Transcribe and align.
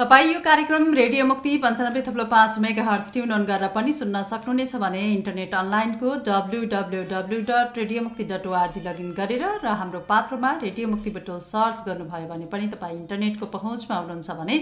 तपाईँ 0.00 0.32
यो 0.32 0.40
कार्यक्रम 0.40 0.94
रेडियो 0.94 1.24
मुक्ति 1.26 1.50
पन्चानब्बे 1.62 2.02
थप्लो 2.02 2.24
पाँच 2.26 2.58
मेगा 2.58 2.82
हर्च 2.82 3.12
ट्युन 3.12 3.30
अन 3.36 3.42
गरेर 3.44 3.68
पनि 3.74 3.92
सुन्न 3.92 4.22
सक्नुहुनेछ 4.28 4.74
भने 4.80 5.00
इन्टरनेट 5.06 5.54
अनलाइनको 5.54 6.14
W 6.28 6.60
W 6.74 7.00
W 7.10 7.40
dot 7.50 7.76
radio 7.78 8.02
Mukti 8.02 8.24
dot 8.30 8.46
ORG 8.46 8.80
log in 8.80 9.10
गरेर 9.18 9.44
र 9.64 9.74
हाम्रो 9.80 10.00
पात्रमा 10.08 10.52
रेडियो 10.62 10.88
मुक्ति 10.88 11.12
सर्च 11.48 11.84
गर्नुभयो 11.88 12.28
भने 12.32 12.46
पनि 12.54 12.68
तपाईँ 12.72 12.96
इन्टरनेटको 12.96 13.46
पहुँचमा 13.58 13.96
हुनुहुन्छ 13.96 14.38
भने 14.40 14.56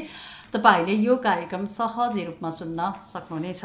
तपाईँले 0.54 0.98
यो 1.06 1.16
कार्यक्रम 1.28 1.66
सहजै 1.78 2.24
रूपमा 2.24 2.50
सुन्न 2.58 2.90
सक्नुहुनेछ। 3.12 3.62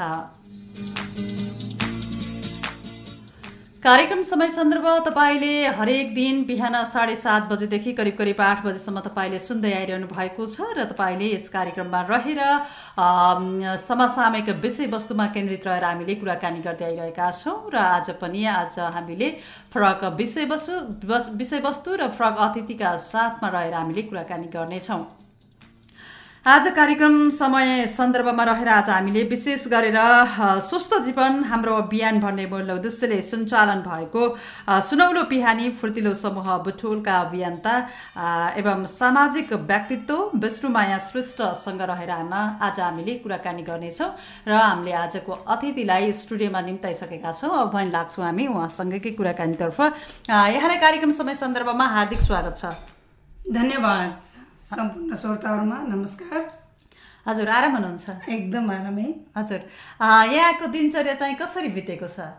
कार्यक्रम 3.83 4.21
समय 4.23 4.49
सन्दर्भ 4.49 4.85
तपाईँले 5.05 5.67
हरेक 5.77 6.13
दिन 6.15 6.43
बिहान 6.47 6.75
साढे 6.87 7.15
सात 7.15 7.47
बजेदेखि 7.51 7.93
करिब 7.93 8.15
करिब 8.17 8.41
आठ 8.41 8.63
बजेसम्म 8.65 8.99
तपाईँले 9.07 9.39
सुन्दै 9.39 9.71
आइरहनु 9.73 10.07
भएको 10.07 10.45
छ 10.47 10.67
र 10.77 10.85
तपाईँले 10.91 11.27
यस 11.33 11.49
कार्यक्रममा 11.51 12.01
रहेर 12.07 12.39
समसामयिक 13.83 14.49
विषयवस्तुमा 14.63 15.25
केन्द्रित 15.35 15.67
रहेर 15.67 15.83
हामीले 15.83 16.15
कुराकानी 16.15 16.61
गर्दै 16.63 16.85
आइरहेका 16.85 17.27
छौँ 17.33 17.57
र 17.73 17.75
आज 17.81 18.11
पनि 18.23 18.45
आज 18.53 18.79
हामीले 18.95 19.29
फरक 19.73 20.05
विषयवस्तु 20.15 20.79
विषयवस्तु 21.35 21.95
र 21.95 22.07
फरक 22.15 22.39
अतिथिका 22.47 22.95
साथमा 23.09 23.49
रहेर 23.49 23.73
हामीले 23.73 24.07
कुराकानी 24.07 24.47
गर्नेछौँ। 24.55 25.03
आज 26.45 26.67
कार्यक्रम 26.75 27.29
समय 27.29 27.85
सन्दर्भमा 27.87 28.43
रहेर 28.43 28.67
आज 28.69 28.89
हामीले 28.89 29.21
विशेष 29.23 29.67
गरेर 29.71 29.95
स्वस्थ 30.61 30.93
जीवन 31.03 31.43
हाम्रो 31.43 31.75
अभियान 31.75 32.19
भन्ने 32.19 32.45
मूल 32.45 32.71
उद्देश्यले 32.71 33.21
सञ्चालन 33.21 33.79
भएको 33.81 34.23
सुनौलो 34.89 35.23
पिहानी 35.29 35.69
फुर्तिलो 35.79 36.13
समूह 36.13 36.57
बुटोलका 36.65 37.19
अभियन्ता 37.19 37.77
एवं 38.59 38.85
सामाजिक 38.87 39.53
व्यक्तित्व 39.53 40.37
विष्णुमाया 40.43 40.97
श्रेष्ठसँग 41.07 41.81
रहेर 41.81 42.11
हाम 42.11 42.33
आज 42.33 42.79
हामीले 42.79 43.15
कुराकानी 43.23 43.63
गर्नेछौँ 43.63 44.11
र 44.47 44.51
हामीले 44.53 44.93
आजको 44.99 45.31
अतिथिलाई 45.47 46.11
स्टुडियोमा 46.21 46.61
निम्ताइसकेका 46.67 47.31
छौँ। 47.31 47.55
अब 47.55 47.71
भनि 47.71 47.91
लाग्छौँ 47.91 48.25
हामी 48.25 48.47
उहाँसँगकै 48.47 49.11
कुराकानीतर्फ। 49.15 49.81
यहाँलाई 50.29 50.77
कार्यक्रम 50.77 51.11
समय 51.23 51.35
सन्दर्भमा 51.37 51.87
हार्दिक 51.97 52.21
स्वागत 52.21 52.57
छ। 52.57 52.75
धन्यवाद। 53.53 54.42
सम्पूर्ण 54.63 55.15
श्रोताहरूमा 55.15 55.77
नमस्कार। 55.87 56.41
हजुर 57.25 57.47
आराम 57.51 57.73
हुनुहुन्छ? 57.75 58.05
एकदम 58.31 58.69
आरामै 58.71 59.07
हजुर 59.35 59.59
यहाँको 60.31 60.65
दिनचर्या 60.71 61.13
चाहिँ 61.19 61.35
कसरी 61.35 61.69
बितेको 61.75 62.07
छ? 62.07 62.31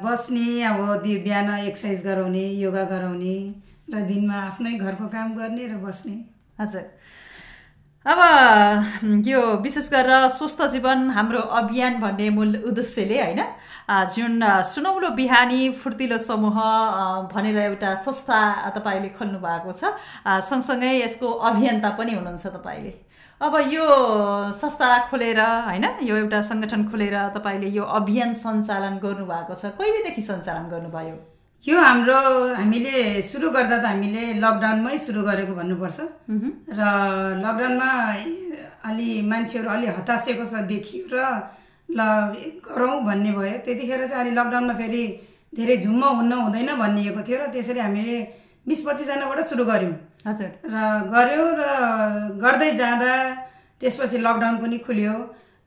बस्ने 0.00 0.62
अब 0.64 0.80
बिहान 1.04 1.50
एक्सर्साइज 1.60 2.04
गराउने 2.06 2.44
योगा 2.56 2.84
गराउने 2.88 3.36
र 3.92 4.00
दिनमा 4.08 4.36
आफ्नै 4.48 4.72
घरको 4.80 5.08
काम 5.12 5.36
गर्ने 5.36 5.66
र 5.68 5.76
बस्ने। 5.84 6.16
हजुर। 6.56 6.84
अब 8.06 8.18
यो 9.28 9.40
विशेष 9.60 9.90
गरेर 9.92 10.28
स्वस्थ 10.32 10.62
जीवन 10.72 11.10
हाम्रो 11.12 11.40
अभियान 11.60 12.00
भन्ने 12.00 12.30
मूल 12.32 12.56
उद्देश्यले 12.64 13.20
होइन 13.22 13.42
जुन 13.88 14.42
सुनौलो 14.66 15.08
बिहानी 15.14 15.70
फुर्तिलो 15.72 16.18
समूह 16.18 16.56
भनेर 17.32 17.58
एउटा 17.58 17.94
संस्था 18.02 18.70
तपाईँले 18.76 19.08
खोल्नु 19.18 19.38
भएको 19.38 19.72
छ। 19.72 19.94
सँगसँगै 20.26 20.92
यसको 21.00 21.26
अभियन्ता 21.50 21.90
पनि 21.94 22.12
हुनुहुन्छ 22.14 22.46
तपाईँले। 22.56 22.92
अब 23.40 23.54
यो 23.70 23.86
संस्था 24.56 24.88
खोलेर 25.08 25.40
होइन 25.40 25.84
यो 26.02 26.16
एउटा 26.16 26.40
सङ्गठन 26.50 26.82
खोलेर 26.90 27.16
तपाईँले 27.36 27.68
यो 27.78 27.84
अभियान 27.98 28.34
सञ्चालन 28.34 28.98
गर्नुभएको 28.98 29.54
छ। 29.54 29.70
कहिलेदेखि 29.78 30.22
सञ्चालन 30.22 30.66
गर्नुभयो? 30.72 31.16
यो 31.66 31.76
हाम्रो 31.80 32.18
हामीले 32.56 33.22
सुरु 33.22 33.50
गर्दा 33.50 33.78
त 33.78 33.84
हामीले 33.86 34.22
लकडाउनमै 34.42 34.96
सुरु 34.98 35.22
गरेको 35.22 35.54
भन्नुपर्छ। 35.60 35.98
र 36.78 36.80
लकडाउनमा 37.44 37.90
अलि 38.88 39.08
मान्छेहरू 39.30 39.68
अलि 39.68 39.86
हतासिएको 39.98 40.44
छ 40.46 40.66
देखियो 40.72 41.04
र 41.12 41.16
ल 41.88 42.00
गरौँ 42.66 42.94
भन्ने 43.04 43.30
भयो। 43.32 43.58
त्यतिखेर 43.64 44.06
चाहिँ 44.06 44.20
अहिले 44.20 44.34
लकडाउनमा 44.40 44.74
फेरि 44.74 45.02
धेरै 45.52 45.76
झुम्म 45.84 46.04
हुन्न 46.04 46.32
हुँदैन 46.32 46.70
भनिएको 46.76 47.20
थियो 47.22 47.38
र 47.38 47.46
त्यसरी 47.54 47.80
हामीले 47.80 48.16
बिस 48.68 48.80
पच्चिसजनाबाट 48.86 49.40
सुरु 49.46 49.64
गऱ्यौँ। 49.64 49.94
हजुर। 50.26 50.50
र 50.66 50.76
गऱ्यौँ 51.14 51.48
र 51.60 51.62
गर्दै 52.42 52.70
जाँदा 52.76 53.12
त्यसपछि 53.80 54.18
लकडाउन 54.18 54.56
पनि 54.62 54.78
खुल्यो। 54.86 55.14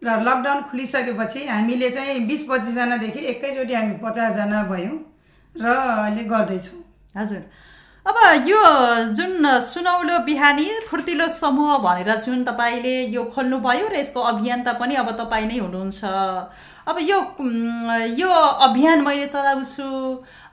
र 0.01 0.07
लकडाउन 0.27 0.59
खुलिसकेपछि 0.69 1.39
हामीले 1.47 1.89
चाहिँ 1.95 2.19
बिस 2.27 2.41
पच्चिसजनादेखि 2.49 3.19
एकैचोटि 3.31 3.73
हामी 3.73 3.95
पचासजना 4.03 4.59
भयौँ 4.71 4.97
र 5.55 5.65
अहिले 5.65 6.23
गर्दैछौँ। 6.23 6.79
हजुर। 7.15 7.41
अब 8.05 8.15
यो 8.47 8.59
जुन 9.13 9.45
सुनौलो 9.61 10.19
बिहानी 10.25 10.65
फुर्तिलो 10.89 11.27
समूह 11.29 11.77
भनेर 11.77 12.15
जुन 12.21 12.43
तपाईँले 12.43 12.95
यो 13.11 13.23
खोल्नुभयो 13.35 13.87
र 13.87 13.95
यसको 13.95 14.19
अभियन्ता 14.31 14.73
पनि 14.79 14.95
अब 14.95 15.09
तपाईँ 15.19 15.47
नै 15.47 15.57
हुनुहुन्छ। 15.59 16.03
अब 16.87 16.97
यो 17.01 17.17
यो 18.17 18.29
अभियान 18.67 19.01
मैले 19.05 19.25
चलाउँछु 19.27 19.87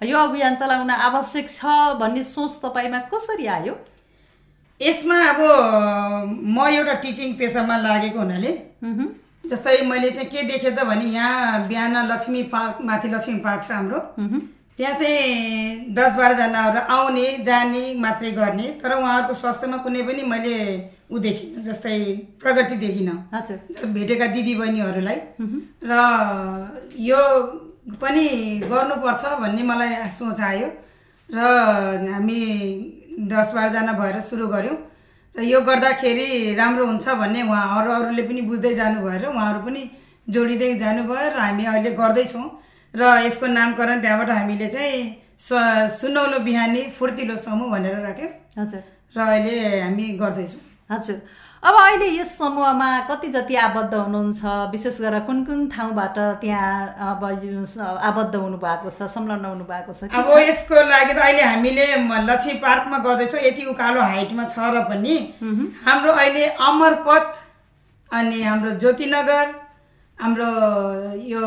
यो 0.04 0.18
अभियान 0.18 0.56
चलाउन 0.56 0.90
आवश्यक 0.90 1.48
छ 1.50 1.64
भन्ने 2.00 2.22
सोच 2.24 2.58
तपाईँमा 2.64 2.98
कसरी 3.14 3.46
आयो? 3.46 3.74
यसमा 4.80 5.16
अब 5.30 5.40
म 6.42 6.66
एउटा 6.66 6.94
टिचिङ 7.06 7.32
पेसामा 7.38 7.76
लागेको 7.78 8.18
हुनाले 8.18 8.52
जस्तै 9.44 9.80
मैले 9.86 10.10
चाहिँ 10.10 10.28
के 10.28 10.42
देखेँ 10.42 10.74
त 10.74 10.84
भने 10.84 11.06
यहाँ 11.14 11.66
बिहान 11.68 11.96
लक्ष्मी 12.12 12.42
पार्क 12.52 12.84
माथि 12.84 13.08
लक्ष्मी 13.08 13.38
पार्क 13.40 13.62
छ 13.62 13.72
हाम्रो। 13.72 14.00
त्यहाँ 14.78 14.94
चाहिँ 14.94 15.94
दस 15.96 16.16
बाह्रजनाहरू 16.16 16.80
आउने 16.94 17.26
जाने 17.44 17.82
मात्रै 17.96 18.30
गर्ने 18.38 18.66
तर 18.82 18.92
उहाँहरूको 18.92 19.34
स्वास्थ्यमा 19.34 19.76
कुनै 19.84 20.02
पनि 20.08 20.22
मैले 20.32 20.56
ऊ 21.10 21.18
देखिनँ 21.18 21.64
जस्तै 21.64 21.96
प्रगति 22.42 22.76
देखिनँ। 22.76 23.16
भेटेका 23.94 24.26
दिदीबहिनीहरूलाई। 24.36 25.18
र 25.88 25.92
यो 27.08 27.20
पनि 28.02 28.26
गर्नुपर्छ 28.68 29.22
भन्ने 29.40 29.62
मलाई 29.62 29.94
सोच 30.12 30.40
आयो। 30.40 30.68
र 31.30 31.40
हामी 32.12 32.40
दस 33.32 33.48
बाह्रजना 33.56 33.92
भएर 33.96 34.20
सुरु 34.28 34.46
गऱ्यौँ। 34.48 34.76
र 35.34 35.42
यो 35.42 35.60
गर्दाखेरि 35.60 36.54
राम्रो 36.60 36.84
हुन्छ 36.86 37.08
भन्ने 37.16 37.42
उहाँ 37.48 37.64
अरू 37.80 37.90
अरूले 37.92 38.22
पनि 38.28 38.40
बुझ्दै 38.44 38.74
जानुभयो 38.74 39.18
र 39.24 39.32
उहाँहरू 39.32 39.60
पनि 39.64 39.82
जोडिँदै 40.28 40.74
जानुभयो 40.84 41.28
र 41.32 41.38
हामी 41.40 41.64
अहिले 41.64 41.90
गर्दैछौँ। 41.96 42.46
र 42.96 43.02
यसको 43.26 43.46
नामकरण 43.46 44.00
त्यहाँबाट 44.00 44.30
हामीले 44.30 44.68
चाहिँ 44.68 45.00
सुनौलो 45.38 46.38
बिहानी 46.44 46.82
फुर्तिलो 46.98 47.36
समूह 47.36 47.70
भनेर 47.70 47.96
राख्यौँ। 48.02 48.30
हजुर। 48.58 48.82
र 49.16 49.20
अहिले 49.20 49.56
हामी 49.80 50.06
गर्दैछौँ। 50.20 50.62
हजुर। 50.90 51.18
अब 51.62 51.74
अहिले 51.74 52.06
यस 52.08 52.36
समूहमा 52.38 52.88
कति 53.10 53.28
जति 53.28 53.54
आबद्ध 53.56 53.94
हुनुहुन्छ 53.94 54.40
विशेष 54.72 55.00
गरेर 55.00 55.20
कुन 55.26 55.44
कुन 55.44 55.68
ठाउँबाट 55.68 56.18
त्यहाँ 56.40 56.72
अब 57.10 57.24
आबद्ध 57.24 58.34
हुनु 58.34 58.56
भएको 58.64 58.90
छ 58.90 59.08
संलग्न 59.12 59.44
हुनु 59.44 59.64
भएको 59.64 59.92
छ 59.92 60.08
अब 60.14 60.30
यसको 60.38 60.74
लागि 60.88 61.12
त 61.12 61.18
अहिले 61.18 61.42
हामीले 61.42 61.86
लक्ष्मी 62.30 62.54
पार्कमा 62.64 62.98
गर्दैछौँ। 63.04 63.40
यति 63.40 63.64
उकालो 63.72 64.00
हाइटमा 64.00 64.44
छ 64.48 64.58
र 64.72 64.84
पनि 64.88 65.16
हाम्रो 65.84 66.12
अहिले 66.12 66.44
अमरपथ 66.54 67.28
अनि 68.10 68.42
हाम्रो 68.42 68.70
ज्योतिनगर 68.80 69.46
हाम्रो 70.18 70.50
यो 71.28 71.44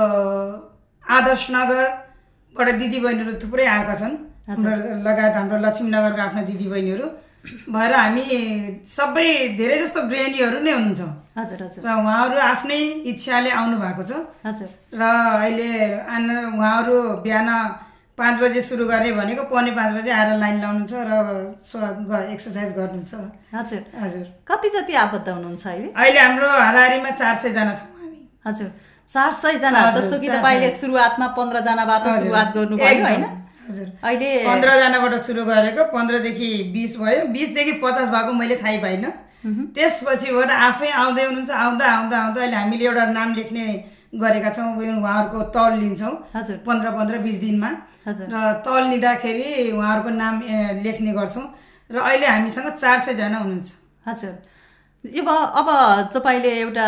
आदर्श 1.10 1.44
नगरबाट 1.56 2.68
दिदीबहिनीहरू 2.82 3.34
थुप्रै 3.44 3.66
आएका 3.76 3.96
छन्। 4.02 4.14
हाम्रो 4.50 4.72
लगायत 5.08 5.36
हाम्रो 5.40 5.58
लक्ष्मीनगरको 5.66 6.22
आफ्ना 6.28 6.42
दिदीबहिनीहरू। 6.50 7.08
भएर 7.74 7.94
हामी 7.96 8.26
सबै 8.84 9.28
धेरै 9.60 9.78
जस्तो 9.82 10.00
गृहिणीहरू 10.12 10.58
नै 10.66 10.72
हुनुहुन्छ। 10.78 11.02
हजुर 11.40 11.60
हजुर। 11.66 11.82
र 11.86 11.90
उहाँहरू 12.00 12.38
आफ्नै 12.52 12.80
इच्छाले 13.12 13.50
आउनु 13.60 13.76
भएको 13.84 14.04
छ। 14.10 14.12
हजुर। 14.46 14.70
र 15.00 15.02
अहिले 15.44 15.70
उहाँहरू 16.58 16.96
बिहान 17.26 17.50
पाँच 18.20 18.36
बजे 18.44 18.62
सुरु 18.62 18.84
गर्ने 18.92 19.12
भनेको 19.16 19.44
पौने 19.48 19.72
पाँच 19.80 19.92
बजे 19.98 20.12
आएर 20.12 20.30
लाइन 20.44 20.58
लाउनुहुन्छ 20.62 20.94
र 21.08 22.12
एक्सर्साइज 22.36 22.70
गर्नुहुन्छ। 22.76 23.14
हजुर। 23.56 23.82
हजुर। 24.04 24.26
कति 24.50 24.70
जति 24.76 24.94
आबद्ध 25.06 25.28
हुनुहुन्छ 25.30 25.64
अहिले? 25.68 25.90
अहिले 25.96 26.20
हाम्रो 26.20 26.48
हाराहारीमा 26.50 27.12
चार 27.22 27.36
सयजना 27.44 27.74
छौँ 27.80 27.90
हामी। 27.96 28.22
हजुर। 28.48 28.70
चार 29.10 29.32
सयजना 29.34 29.80
जस्तो 29.92 30.20
कि 30.20 30.28
तपाईँले 30.30 30.70
सुरुवातमा 30.80 31.28
पन्ध्रजनाबाट 31.38 32.04
सुरुवात 32.20 32.48
गर्नुभयो 32.56 33.06
होइन? 33.06 33.24
अहिले 34.04 34.30
पन्ध्रजनाबाट 34.46 35.14
सुरु 35.20 35.46
गरेको 35.46 35.84
पन्ध्रदेखि 35.94 36.50
बिस 36.74 36.92
भयो। 37.00 37.26
बिसदेखि 37.34 37.74
पचास 37.84 38.10
भएको 38.10 38.34
मैले 38.34 38.56
थाहै 38.62 38.78
पाइनँ। 38.86 39.12
त्यसपछिबाट 39.76 40.50
आफै 40.52 40.90
आउँदै 41.02 41.24
हुनुहुन्छ 41.26 41.52
आउँदा 41.64 41.86
आउँदा 41.90 42.18
आउँदा 42.22 42.42
अहिले 42.42 42.56
हामीले 42.56 42.86
एउटा 42.86 43.06
नाम 43.18 43.34
लेख्ने 43.34 43.66
गरेका 44.14 44.50
छौँ 44.52 44.70
उहाँहरूको 44.78 45.40
तल 45.56 45.72
लिन्छौँ। 45.82 46.14
पन्ध्र 46.68 46.88
पन्ध्र 46.98 47.18
बिस 47.26 47.38
दिनमा। 47.42 47.70
र 48.08 48.36
तल 48.66 48.84
लिँदाखेरि 48.90 49.72
उहाँहरूको 49.72 50.10
नाम 50.22 50.36
लेख्ने 50.86 51.12
गर्छौँ। 51.18 51.46
र 51.90 51.98
अहिले 51.98 52.28
हामीसँग 52.28 52.70
चार 52.78 52.98
सयजना 53.00 53.38
हुनुहुन्छ। 53.38 53.70
हजुर। 54.08 54.34
अब 55.00 55.28
अब 55.30 55.70
तपाईँले 56.14 56.50
एउटा 56.60 56.88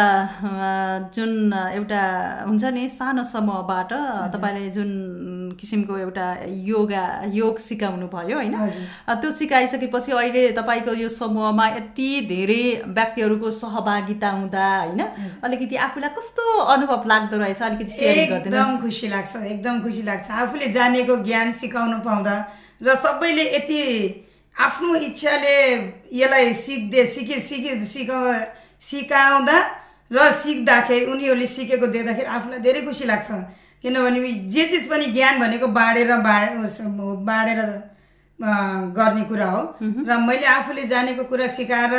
जुन 1.15 1.53
एउटा 1.53 1.99
हुन्छ 2.47 2.63
नि 2.75 2.87
सानो 2.91 3.23
समूहबाट 3.23 3.91
तपाईँले 4.33 4.69
जुन 4.69 5.55
किसिमको 5.59 5.97
एउटा 5.97 6.25
योगा 6.67 7.05
योग 7.31 7.59
सिकाउनु 7.59 8.07
भयो 8.11 8.35
होइन 8.35 8.55
त्यो 9.07 9.31
सिकाइसकेपछि 9.31 10.11
अहिले 10.11 10.47
तपाईँको 10.59 10.93
यो 10.93 11.09
समूहमा 11.09 11.67
यति 11.67 12.09
धेरै 12.27 12.65
व्यक्तिहरूको 12.87 13.51
सहभागिता 13.51 14.29
हुँदा 14.29 14.65
होइन? 14.79 15.01
अलिकति 15.43 15.75
आफूलाई 15.87 16.09
कस्तो 16.17 16.43
अनुभव 16.67 17.07
लाग्दो 17.07 17.37
रहेछ? 17.37 17.61
अलिकति 17.61 17.93
सेयर 17.95 18.29
गरिदिनु 18.29 18.55
एकदम 18.55 18.77
खुसी 18.81 19.07
लाग्छ 19.07 19.35
एकदम 19.35 19.79
खुसी 19.83 20.03
लाग्छ। 20.03 20.31
आफूले 20.41 20.67
जानेको 20.67 21.15
ज्ञान 21.23 21.51
सिकाउनु 21.61 21.99
पाउँदा 22.03 22.35
र 22.83 22.95
सबैले 23.05 23.47
यति 23.55 23.79
आफ्नो 24.55 24.95
इच्छाले 25.07 25.55
यसलाई 26.13 26.53
सिक्दै 26.53 27.05
सिके 27.05 27.39
सिके 27.39 27.79
सिका 27.85 28.19
सिकाउँदा 28.81 29.57
र 30.11 30.31
सिक्दाखेरि 30.43 31.05
उनीहरूले 31.11 31.47
सिकेको 31.47 31.87
देख्दाखेरि 31.87 32.27
आफूलाई 32.27 32.59
धेरै 32.59 32.81
खुसी 32.85 33.05
लाग्छ। 33.05 33.29
किनभने 33.83 34.31
जे 34.53 34.63
चिज 34.69 34.83
पनि 34.89 35.05
ज्ञान 35.15 35.39
भनेको 35.39 35.67
बाँडेर 35.77 36.11
बाँड 36.27 36.49
बाँडेर 37.29 37.59
गर्ने 38.97 39.23
कुरा 39.29 39.49
हो। 39.53 39.61
र 39.81 40.17
मैले 40.27 40.45
आफूले 40.57 40.83
जानेको 40.91 41.23
कुरा 41.31 41.47
सिकाएर 41.57 41.93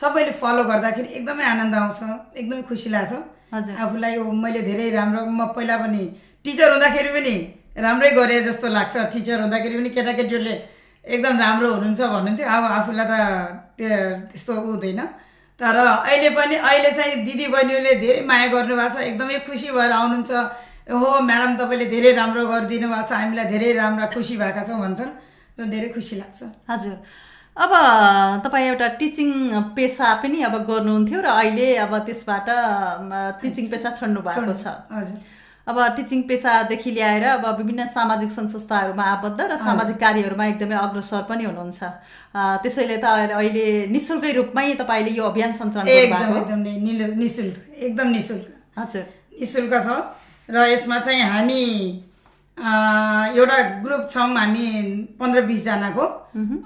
सबैले 0.00 0.32
फलो 0.40 0.64
गर्दाखेरि 0.64 1.08
एकदमै 1.18 1.44
आनन्द 1.44 1.74
आउँछ 1.74 2.00
एकदमै 2.36 2.62
खुसी 2.70 2.88
लाग्छ। 2.90 3.12
आफूलाई 3.52 4.16
मैले 4.44 4.60
धेरै 4.62 4.90
राम्रो 4.96 5.24
म 5.26 5.46
पहिला 5.56 5.76
पनि 5.82 6.02
टिचर 6.44 6.70
हुँदाखेरि 6.72 7.10
पनि 7.16 7.34
राम्रै 7.84 8.10
गरेँ 8.18 8.40
जस्तो 8.46 8.66
लाग्छ। 8.68 8.94
टिचर 9.12 9.40
हुँदाखेरि 9.40 9.74
पनि 9.78 9.90
केटाकेटीहरूले 9.96 10.54
एकदम 11.06 11.34
राम्रो 11.38 11.68
हुनुहुन्छ 11.74 12.00
भन्नुहुन्थ्यो। 12.14 12.46
अब 12.46 12.64
आफूलाई 12.78 13.06
त 13.06 13.14
त्यो 13.78 13.90
त्यस्तो 14.30 14.52
हुँदैन। 14.66 15.00
तर 15.60 15.76
अहिले 15.76 16.30
पनि 16.36 16.54
अहिले 16.58 16.90
चाहिँ 16.98 17.14
दिदी 17.24 17.46
बहिनीहरूले 17.54 17.94
धेरै 18.02 18.20
माया 18.28 18.46
गर्नुभएको 18.54 18.94
छ। 18.94 18.96
एकदमै 19.08 19.38
खुसी 19.46 19.68
भएर 19.70 19.92
आउनुहुन्छ। 19.92 20.32
हो 20.86 21.08
म्याडम 21.28 21.52
तपाईँले 21.58 21.86
धेरै 21.94 22.10
राम्रो 22.20 22.42
गरिदिनु 22.46 22.86
भएको 22.90 23.06
छ। 23.08 23.12
हामीलाई 23.22 23.46
धेरै 23.54 23.72
राम्रा 23.80 24.06
खुसी 24.14 24.34
भएका 24.36 24.62
छौँ 24.68 24.78
भन्छन् 24.82 25.12
र 25.58 25.60
धेरै 25.72 25.88
खुसी 25.94 26.14
लाग्छ। 26.20 26.40
हजुर। 26.70 26.96
अब 27.56 27.72
तपाईँ 28.44 28.66
एउटा 28.68 28.88
टिचिङ 29.00 29.30
पेसा 29.72 30.06
पनि 30.20 30.38
अब 30.44 30.54
गर्नुहुन्थ्यो 30.68 31.18
र 31.24 31.28
अहिले 31.40 31.66
अब 31.88 31.92
त्यसबाट 32.06 32.48
टिचिङ 33.40 33.64
पेसा 33.72 33.88
छोड्नु 33.96 34.20
भएको 34.20 34.52
छ। 34.52 34.66
हजुर। 34.92 35.16
अब 35.66 35.78
टिचिङ 35.96 36.20
पेसादेखि 36.28 36.90
ल्याएर 36.96 37.24
अब 37.28 37.44
विभिन्न 37.58 37.86
सामाजिक 37.94 38.30
सङ्घ 38.32 38.48
संस्थाहरूमा 38.50 39.04
आबद्ध 39.14 39.40
र 39.40 39.56
सामाजिक 39.66 39.96
कार्यहरूमा 40.04 40.44
एकदमै 40.52 40.76
अग्रसर 40.86 41.22
पनि 41.30 41.44
हुनुहुन्छ। 41.44 41.80
त्यसैले 42.62 42.96
त 43.02 43.04
अहिले 43.34 43.64
निशुल्कै 43.94 44.32
रूपमै 44.38 44.66
तपाईँले 44.80 45.10
यो 45.18 45.24
अभियान 45.30 45.52
सञ्चालन 45.58 45.88
एकदम 45.88 46.18
एकदम 46.40 46.58
नि- 46.66 46.84
एकदम 47.86 48.08
निशुल्क। 48.16 48.46
हजुर। 48.78 49.04
निशुल्क 49.40 49.72
छ 49.86 49.88
र 50.48 50.56
यसमा 50.72 50.98
चाहिँ 51.02 51.22
हामी 51.34 51.62
एउटा 53.38 53.58
ग्रुप 53.84 54.02
छौँ 54.10 54.28
हामी 54.38 54.66
पन्ध्र 55.20 55.40
बिसजनाको। 55.50 56.04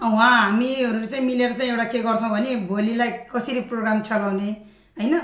उहाँ 0.07 0.31
हामीहरू 0.45 1.07
चाहिँ 1.07 1.25
मिलेर 1.25 1.53
चाहिँ 1.59 1.71
एउटा 1.73 1.85
के 1.93 1.99
गर्छौँ 2.05 2.31
भने 2.31 2.51
भोलिलाई 2.69 3.11
कसरी 3.33 3.61
प्रोग्राम 3.71 4.01
चलाउने 4.09 4.51
होइन? 5.01 5.15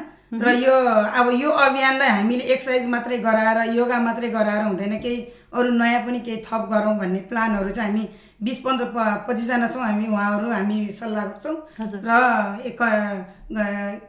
र 0.42 0.54
यो 0.58 0.74
अब 1.20 1.30
यो 1.40 1.50
अभियानलाई 1.64 2.10
हामीले 2.10 2.44
एक्सर्साइज 2.54 2.86
मात्रै 2.94 3.18
गराएर 3.26 3.58
योगा 3.76 3.98
मात्रै 4.06 4.28
गराएर 4.30 4.62
हुँदैन 4.64 4.94
केही 5.00 5.16
अरू 5.52 5.70
नयाँ 5.80 6.00
पनि 6.06 6.20
केही 6.20 6.42
थप 6.46 6.68
गरौँ 6.72 6.96
भन्ने 6.98 7.20
प्लानहरू 7.30 7.70
चाहिँ 7.70 7.90
हामी 7.90 8.08
बिस 8.42 8.58
पन्ध्र 8.64 8.84
प 8.96 8.96
पच्चिसजना 9.28 9.68
छौँ 9.68 9.82
हामी 9.82 10.06
उहाँहरू 10.06 10.50
हामी 10.50 10.76
सल्लाह 10.92 11.24
गर्छौँ। 11.24 11.56
र 12.04 12.10
एक 12.68 12.80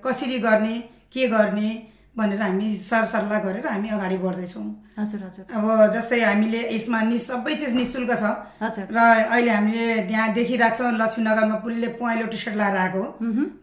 कसरी 0.04 0.40
गर्ने 0.40 0.76
के 1.14 1.28
गर्ने 1.28 1.70
भनेर 2.18 2.42
हामी 2.42 2.76
सरसल्लाह 2.76 3.40
गरेर 3.40 3.68
हामी 3.68 3.90
अगाडि 3.96 4.18
बढ्दैछौँ। 4.18 4.68
हजुर 4.98 5.22
हजुर। 5.24 5.46
अब 5.54 5.66
जस्तै 5.94 6.20
हामीले 6.20 6.62
यसमा 6.74 7.02
नि 7.08 7.18
सबै 7.22 7.54
चिज 7.56 7.74
नि 7.78 7.86
शुल्क 7.86 8.12
छ। 8.18 8.24
हजुर। 8.62 8.86
र 8.90 8.98
अहिले 8.98 9.52
हामीले 9.54 9.86
त्यहाँ 10.10 10.34
देखिरहेको 10.34 10.76
छौँ 10.76 10.92
लक्ष्मीनगरमा 10.98 11.56
पुरीले 11.64 11.88
पहेँलो 12.02 12.26
टी 12.28 12.38
सर्ट 12.38 12.58
लगाएर 12.58 12.78
आएको 12.84 13.00
हो। 13.00 13.08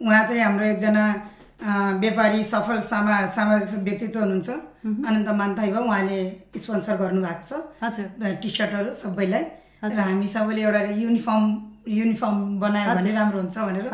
उहाँ 0.00 0.22
चाहिँ 0.26 0.42
हाम्रो 0.42 0.64
एकजना 0.64 1.04
व्यापारी 1.60 2.44
सफल 2.44 2.80
सामा 2.82 3.26
सामाजिक 3.34 3.82
व्यक्तित्व 3.84 4.20
हुनुहुन्छ। 4.20 4.50
अनन्त 4.84 5.28
मान्ताई 5.40 5.70
भयो 5.70 5.82
उहाँले 5.82 6.18
स्पोन्सर 6.56 6.96
गर्नुभएको 6.96 7.44
छ। 7.44 7.52
टी 8.42 8.48
सर्टहरू 8.50 8.92
सबैलाई। 8.92 9.44
र 9.84 10.00
हामी 10.00 10.26
सबैले 10.26 10.62
एउटा 10.62 10.80
युनिफर्म 11.00 11.44
युनिफर्म 11.88 12.36
बनायो 12.60 12.94
भने 12.94 13.12
राम्रो 13.12 13.38
हुन्छ 13.38 13.58
भनेर। 13.58 13.86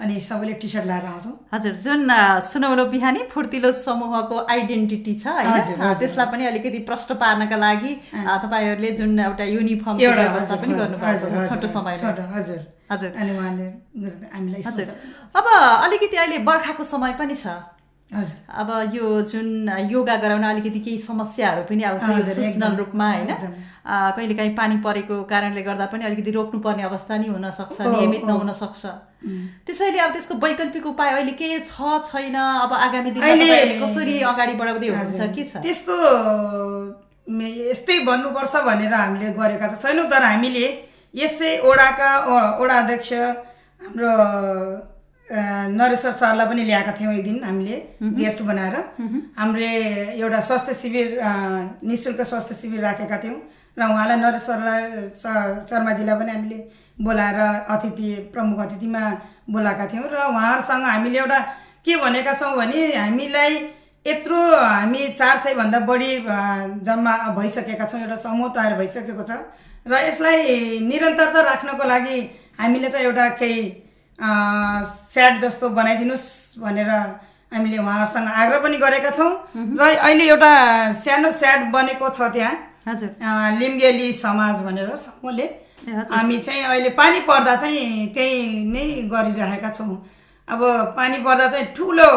अनि 0.00 0.20
सबैले 0.20 0.52
टी 0.60 0.68
सर्ट 0.68 0.84
लगाएर 0.86 1.06
आउँछौँ। 1.06 1.34
हजुर 1.54 1.74
जुन 1.84 2.08
सुनौलो 2.44 2.84
बिहानी 2.92 3.22
फुर्तिलो 3.32 3.72
समूहको 3.72 4.36
आइडेन्टिटी 4.54 5.14
छ 5.14 5.26
होइन? 5.28 5.96
त्यसलाई 5.98 6.26
पनि 6.32 6.46
अलिकति 6.46 6.78
प्रष्ट 6.88 7.12
पार्नका 7.22 7.56
लागि 7.56 7.92
तपाईँहरूले 8.14 8.90
जुन 9.00 9.18
एउटा 9.20 9.44
युनिफर्म 9.44 9.96
व्यवस्था 9.96 10.56
पनि 10.56 10.74
गर्नुभएको 10.74 11.46
छोटो 11.48 11.66
समयमा। 11.68 11.96
छोटो 11.96 12.22
हजुर। 12.34 12.60
हजुर। 12.92 13.10
अनि 13.16 13.30
उहाँले 13.38 13.66
हामीलाई 14.34 14.62
हजुर। 14.66 14.86
अब 15.36 15.46
अलिकति 15.84 16.16
अहिले 16.16 16.38
बर्खाको 16.44 16.84
समय 16.84 17.12
पनि 17.18 17.34
छ। 17.34 17.56
अब 18.10 18.68
यो 18.94 19.20
जुन 19.22 19.68
योगा 19.90 20.16
गराउन 20.16 20.44
अलिकति 20.44 20.80
केही 20.80 20.98
समस्याहरू 20.98 21.62
पनि 21.68 21.82
आउँछ 21.84 22.04
सिजनल 22.28 22.76
रूपमा 22.76 23.06
होइन। 23.12 23.32
कहिलेकाहीँ 23.84 24.54
पानी 24.56 24.76
परेको 24.84 25.22
कारणले 25.24 25.62
गर्दा 25.62 25.86
पनि 25.92 26.04
अलिकति 26.04 26.30
रोक्नुपर्ने 26.30 26.82
अवस्था 26.82 27.16
नि 27.18 27.26
हुन 27.28 27.50
सक्छ 27.50 27.80
हो, 27.80 27.90
नियमित 27.90 28.22
हो। 28.22 28.28
नहुन 28.28 28.52
सक्छ 28.52 28.82
त्यसैले 29.66 29.98
अब 29.98 30.12
त्यसको 30.12 30.34
वैकल्पिक 30.40 30.86
उपाय 30.86 31.10
अहिले 31.12 31.32
के 31.36 31.48
छ 31.60 32.00
छैन 32.08 32.34
अब 32.34 32.72
आगामी 32.72 33.10
दिनमा 33.10 33.86
कसरी 33.86 34.20
अगाडि 34.24 34.54
बढाउँदै 34.56 34.88
हुनुहुन्छ। 34.88 35.20
के 35.36 35.44
छ? 35.44 35.56
त्यस्तो 35.60 35.94
यस्तै 37.28 37.98
भन्नुपर्छ 38.08 38.54
भनेर 38.68 38.94
हामीले 38.94 39.32
गरेका 39.36 39.66
त 39.68 39.74
छैनौँ 39.84 40.08
तर 40.08 40.22
हामीले 40.22 40.66
यसै 41.14 41.50
ओडाका 41.60 42.10
ओडा 42.60 42.76
अध्यक्ष 42.82 43.12
हाम्रो 43.80 44.12
नरेश्वर 45.30 46.12
सरलाई 46.20 46.46
पनि 46.48 46.62
ल्याएका 46.64 46.92
थियौँ 47.00 47.12
एक 47.14 47.24
दिन 47.24 47.42
हामीले 47.44 47.76
गेस्ट 48.20 48.42
बनाएर। 48.48 48.76
हामीले 49.38 49.68
एउटा 50.20 50.40
स्वास्थ्य 50.48 50.74
शिविर 50.74 51.18
अ, 51.18 51.30
निशुल्क 51.84 52.20
स्वास्थ्य 52.30 52.54
शिविर 52.54 52.80
राखेका 52.80 53.18
थियौँ 53.24 53.36
र 53.78 53.82
उहाँलाई 53.92 54.16
नरेश्वरलाई 54.24 54.82
शर्माजीलाई 55.70 56.16
पनि 56.20 56.32
हामीले 56.32 56.58
बोलाएर 57.06 57.38
अतिथि 57.74 58.08
प्रमुख 58.32 58.58
अतिथिमा 58.66 59.02
बोलाएका 59.52 59.86
थियौँ 59.92 60.04
र 60.12 60.16
उहाँहरूसँग 60.32 60.84
हामीले 60.84 61.18
एउटा 61.18 61.38
के 61.84 61.96
भनेका 62.02 62.32
छौँ 62.40 62.56
भने 62.56 62.80
हामीलाई 62.96 63.52
यत्रो 64.06 64.38
हामी 64.56 65.02
चार 65.20 65.38
सयभन्दा 65.44 65.78
बढी 65.90 66.10
जम्मा 66.88 67.12
भइसकेका 67.36 67.84
छौँ 67.86 68.00
एउटा 68.00 68.16
समूह 68.24 68.48
तयार 68.56 68.74
भइसकेको 68.80 69.22
छ 69.28 69.36
र 69.88 69.92
यसलाई 70.08 70.78
निरन्तरता 70.88 71.40
राख्नको 71.50 71.84
लागि 71.88 72.16
हामीले 72.60 72.88
चाहिँ 72.88 73.06
एउटा 73.06 73.28
केही 73.40 73.62
अ, 74.18 74.28
स्याड 75.12 75.40
जस्तो 75.40 75.68
बनाइदिनुहोस् 75.78 76.28
भनेर 76.58 76.90
हामीले 77.54 77.78
उहाँहरूसँग 77.78 78.28
आग्रह 78.28 78.58
पनि 78.64 78.76
गरेका 78.76 79.10
छौँ। 79.10 79.30
र 79.78 79.82
अहिले 79.96 80.24
एउटा 80.28 80.52
सानो 80.92 81.30
स्याड 81.30 81.60
बनेको 81.72 82.08
छ 82.10 82.20
त्यहाँ। 82.34 82.54
हजुर। 82.88 83.10
लिम्गेली 83.60 84.12
समाज 84.12 84.56
भनेर 84.66 84.90
समूहले। 84.96 85.46
हामी 86.12 86.38
चाहिँ 86.38 86.62
अहिले 86.64 86.90
पानी 86.98 87.20
पर्दा 87.30 87.54
चाहिँ 87.56 88.12
त्यही 88.14 88.64
नै 88.74 88.84
गरिरहेका 89.12 89.70
छौँ। 89.70 89.96
अब 90.48 90.60
पानी 90.98 91.16
पर्दा 91.24 91.46
चाहिँ 91.48 91.66
ठुलो 91.76 92.10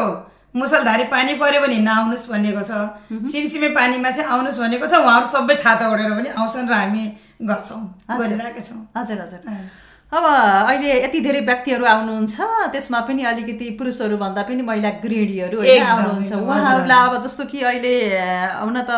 मुसलधारी 0.56 1.04
पानी 1.14 1.34
पऱ्यो 1.40 1.62
भने 1.62 1.78
नआउनुहोस् 1.80 2.28
भनेको 2.32 2.62
छ। 2.66 2.72
सिमसिमे 3.32 3.70
पानीमा 3.78 4.10
चाहिँ 4.12 4.30
आउनुहोस् 4.32 4.60
भनेको 4.60 4.86
छ। 4.88 4.94
उहाँहरू 5.00 5.28
सबै 5.32 5.56
छाता 5.64 5.86
ओढेर 5.92 6.12
पनि 6.18 6.30
आउँछन् 6.36 6.68
र 6.68 6.74
हामी 6.74 7.04
गर्छौँ। 7.48 7.82
गरिरहेका 8.20 8.62
छौँ। 8.68 8.82
हजुर 8.98 9.18
हजुर। 9.22 9.42
अब 10.12 10.24
अहिले 10.24 10.92
यति 11.04 11.20
धेरै 11.24 11.42
व्यक्तिहरू 11.48 11.86
आउनुहुन्छ 11.88 12.36
त्यसमा 12.72 13.00
पनि 13.08 13.24
अलिकति 13.32 13.68
पुरुषहरू 13.80 14.18
भन्दा 14.20 14.42
पनि 14.44 14.62
महिला 14.70 14.90
गृहिणीहरू 15.00 15.58
होइन 15.60 15.84
आउनुहुन्छ। 15.84 16.32
उहाँहरूलाई 16.36 17.08
अब 17.08 17.22
जस्तो 17.24 17.44
कि 17.48 17.62
अहिले 17.64 17.96
हुन 18.60 18.78
त 18.90 18.92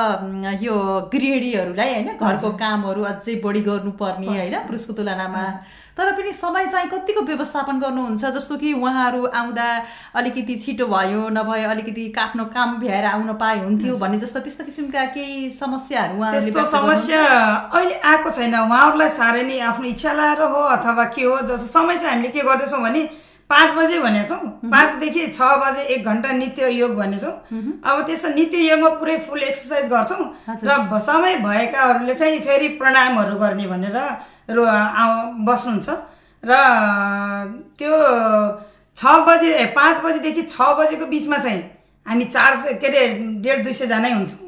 यो 0.65 0.75
गृहिणीहरूलाई 1.13 1.93
होइन 1.93 2.09
घरको 2.17 2.49
कामहरू 2.57 3.01
अझै 3.13 3.35
बढी 3.45 3.61
गर्नुपर्ने 3.61 4.27
होइन 4.27 4.57
पुरुषको 4.65 4.93
तुलनामा। 4.97 5.45
तर 5.93 6.11
पनि 6.17 6.31
समय 6.33 6.65
चाहिँ 6.73 6.89
कतिको 6.89 7.21
व्यवस्थापन 7.21 7.79
गर्नुहुन्छ? 7.79 8.25
जस्तो 8.25 8.57
कि 8.57 8.73
उहाँहरू 8.73 9.25
आउँदा 9.29 9.65
अलिकति 10.17 10.55
छिटो 10.57 10.85
भयो 10.89 11.29
नभए 11.29 11.63
अलिकति 11.69 12.05
आफ्नो 12.17 12.45
काम 12.49 12.69
भ्याएर 12.81 13.05
आउन 13.05 13.33
पाए 13.37 13.59
हुन्थ्यो 13.61 13.97
भन्ने 14.01 14.17
जस्तो 14.17 14.39
त्यस्तो 14.41 14.63
किसिमका 14.65 15.05
केही 15.13 15.49
समस्याहरू 15.53 16.17
उहाँहरूले? 16.17 16.65
समस्या 16.73 17.21
अहिले 17.69 17.95
आएको 18.01 18.29
छैन। 18.29 18.55
उहाँहरूलाई 18.55 19.09
साह्रै 19.21 19.43
नै 19.45 19.59
आफ्नो 19.69 19.85
इच्छा 19.93 20.13
लाएर 20.17 20.41
हो 20.41 20.61
अथवा 20.73 21.02
के 21.15 21.23
हो 21.23 21.37
जस्तो 21.41 21.67
समय 21.67 21.95
चाहिँ 21.97 22.09
हामीले 22.09 22.29
के 22.29 22.41
गर्दैछौँ 22.41 22.81
भने 22.81 23.03
पाँच 23.49 23.71
बजे 23.77 23.99
भनेको 23.99 24.27
छौँ 24.27 24.71
पाँचदेखि 24.71 25.25
छ 25.35 25.41
बजे 25.61 25.81
एक 25.93 26.05
घन्टा 26.05 26.31
नित्य 26.31 26.69
योग 26.71 26.95
भनेछौँ। 26.95 27.31
अब 27.83 28.05
त्यसो 28.07 28.29
नित्य 28.33 28.57
योगमा 28.57 28.89
पुरै 28.99 29.17
फुल 29.27 29.43
एक्सर्साइज 29.43 29.89
गर्छौँ। 29.91 30.25
र 30.63 30.99
समय 30.99 31.35
भएकाहरूले 31.43 32.13
चाहिँ 32.13 32.39
फेरि 32.41 32.67
प्राणायामहरू 32.79 33.35
गर्ने 33.37 33.67
भनेर 33.67 33.97
रो 34.55 34.63
बस्नुहुन्छ। 35.47 35.89
र 36.43 36.51
त्यो 37.77 37.91
छ 38.97 39.03
बजे 39.27 39.49
ए 39.53 39.65
पाँच 39.75 40.01
बजीदेखि 40.05 40.41
छ 40.43 40.61
बजेको 40.79 41.05
बिचमा 41.05 41.37
चाहिँ 41.37 41.61
हामी 42.05 42.25
चार 42.25 42.57
सय- 42.63 42.79
के 42.81 42.87
अरे 42.87 43.07
डेढ 43.43 43.63
दुई 43.63 43.73
सयजनै 43.73 44.11
हुन्छौँ। 44.13 44.39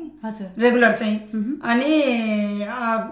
रेगुलर 0.59 0.91
चाहिँ। 0.91 1.17
अनि 1.71 1.91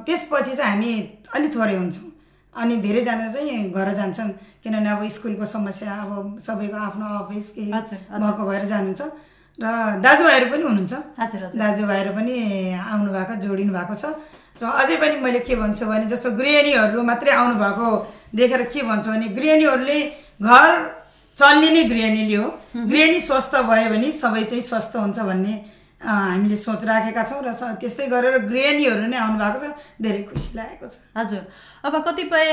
त्यसपछि 0.06 0.56
चाहिँ 0.56 0.72
हामी 0.72 0.92
अलिक 1.36 1.56
थोरै 1.56 1.76
हुन्छौँ। 1.76 2.10
अनि 2.56 2.76
धेरैजना 2.86 3.28
चाहिँ 3.34 3.72
घर 3.72 3.94
जान्छन्। 3.94 4.30
किनभने 4.64 4.90
अब 4.90 5.08
स्कुलको 5.10 5.46
समस्या 5.46 5.94
अब 6.04 6.40
सबैको 6.40 6.78
आफ्नो 6.78 7.06
अफिस 7.22 7.50
के। 7.52 7.66
भएको 7.70 8.44
भएर 8.46 8.66
जानुहुन्छ। 8.66 9.02
र 9.60 9.66
दाजुभाइहरू 10.02 10.48
पनि 10.52 10.64
हुनुहुन्छ। 10.64 10.94
दाजुभाइहरू 11.56 12.12
पनि 12.18 12.36
आउनु 12.74 13.10
भएको 13.14 13.34
जोडिनु 13.44 13.74
भएको 13.74 13.96
छ। 13.96 14.06
र 14.62 14.64
अझै 14.66 14.96
पनि 15.02 15.16
मैले 15.22 15.40
के 15.46 15.56
भन्छु 15.56 15.86
भने 15.86 16.06
जस्तो 16.10 16.32
गृहिणीहरू 16.40 17.04
मात्रै 17.04 17.32
आउनु 17.32 17.56
भएको 17.58 17.88
देखेर 18.34 18.62
के 18.74 18.82
भन्छु 18.82 19.10
भने 19.12 19.28
गृहिणीहरूले 19.38 20.00
घर 20.42 20.70
चल्ने 21.38 21.84
गृहिणीले 21.90 22.36
हो। 22.38 22.48
गृहिणी 22.78 23.20
स्वस्थ 23.20 23.54
भयो 23.66 23.90
भने 23.90 24.12
सबै 24.14 24.44
चाहिँ 24.50 24.62
स्वस्थ 24.62 24.94
हुन्छ 24.96 25.20
भन्ने 25.20 25.54
हामीले 26.02 26.56
सोच 26.56 26.82
राखेका 26.86 27.24
छौँ। 27.24 27.42
र 27.42 27.52
त्यस्तै 27.82 28.08
गरेर 28.14 28.38
गृहिणीहरू 28.50 29.06
नै 29.10 29.18
आउनु 29.18 29.38
भएको 29.42 29.60
छ। 29.62 29.66
धेरै 30.02 30.22
खुसी 30.30 30.50
लागेको 30.58 30.88
छ। 30.90 30.96
हजुर। 31.18 31.44
अब 31.84 31.96
कतिपय 32.04 32.50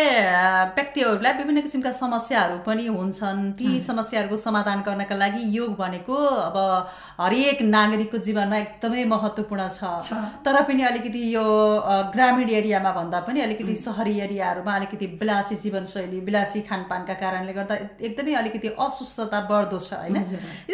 व्यक्तिहरूलाई 0.76 1.32
विभिन्न 1.32 1.60
किसिमका 1.62 1.90
समस्याहरू 1.94 2.56
पनि 2.66 2.86
हुन्छन्। 2.86 3.52
ती 3.54 3.68
समस्याहरूको 3.80 4.36
समाधान 4.36 4.80
गर्नका 4.82 5.14
लागि 5.16 5.42
योग 5.56 5.76
भनेको 5.78 6.14
अब 6.14 6.56
हरेक 7.20 7.62
नागरिकको 7.64 8.18
जीवनमा 8.18 8.56
एकदमै 8.56 9.04
महत्त्वपूर्ण 9.04 9.68
छ। 9.70 10.18
तर 10.42 10.62
पनि 10.66 10.82
अलिकति 10.82 11.22
यो 11.34 11.44
ग्रामीण 12.10 12.50
एरियामा 12.50 12.90
भन्दा 12.90 13.20
पनि 13.28 13.40
अलिकति 13.40 13.74
सहरी 13.76 14.18
एरियाहरूमा 14.18 14.74
अलिकति 14.74 15.06
विलासी 15.22 15.56
जीवनशैली 15.62 16.18
विलासी 16.26 16.60
खानपानका 16.66 17.14
कारणले 17.22 17.52
गर्दा 17.52 17.74
एकदमै 18.02 18.34
अलिकति 18.34 18.74
असुस्थता 18.80 19.40
बढ्दो 19.46 19.78
छ 19.78 19.92
होइन? 19.94 20.18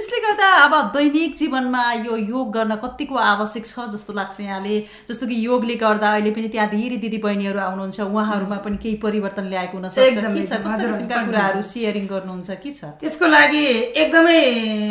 यसले 0.01 0.23
गर्दा 0.25 0.49
अब 0.65 0.75
दैनिक 0.97 1.37
जीवनमा 1.37 1.85
यो 2.09 2.17
योग 2.33 2.57
गर्न 2.57 2.81
कतिको 2.87 3.21
आवश्यक 3.27 3.67
छ 3.67 3.87
जस्तो 3.93 4.17
लाग्छ 4.17 4.41
यहाँले? 4.41 4.81
जस्तो 5.13 5.27
कि 5.27 5.45
योगले 5.45 5.77
गर्दा 5.77 6.17
अहिले 6.17 6.31
पनि 6.33 6.49
त्यहाँ 6.49 6.69
धेरै 6.73 6.97
दिदी 7.05 7.19
बहिनीहरू 7.29 7.61
आउनुहुन्छ 7.69 8.01
उहाँहरूमा 8.47 8.65
पनि 8.65 8.77
केही 8.77 8.97
परिवर्तन 9.03 9.45
ल्याएको 9.51 9.77
हुन 9.77 9.89
सक्छ? 9.89 9.99
एकदम, 9.99 10.35
के 10.35 10.47
छ? 10.47 10.53
एकदम, 10.53 10.71
कस्ता। 10.71 11.25
कुराहरू 11.27 11.63
सेयरिङ 11.63 12.07
गर्नुहुन्छ? 12.07 12.51
के 12.63 12.71
छ? 12.73 12.85
त्यसको 13.01 13.27
लागि 13.27 13.63
एकदमै 13.99 14.41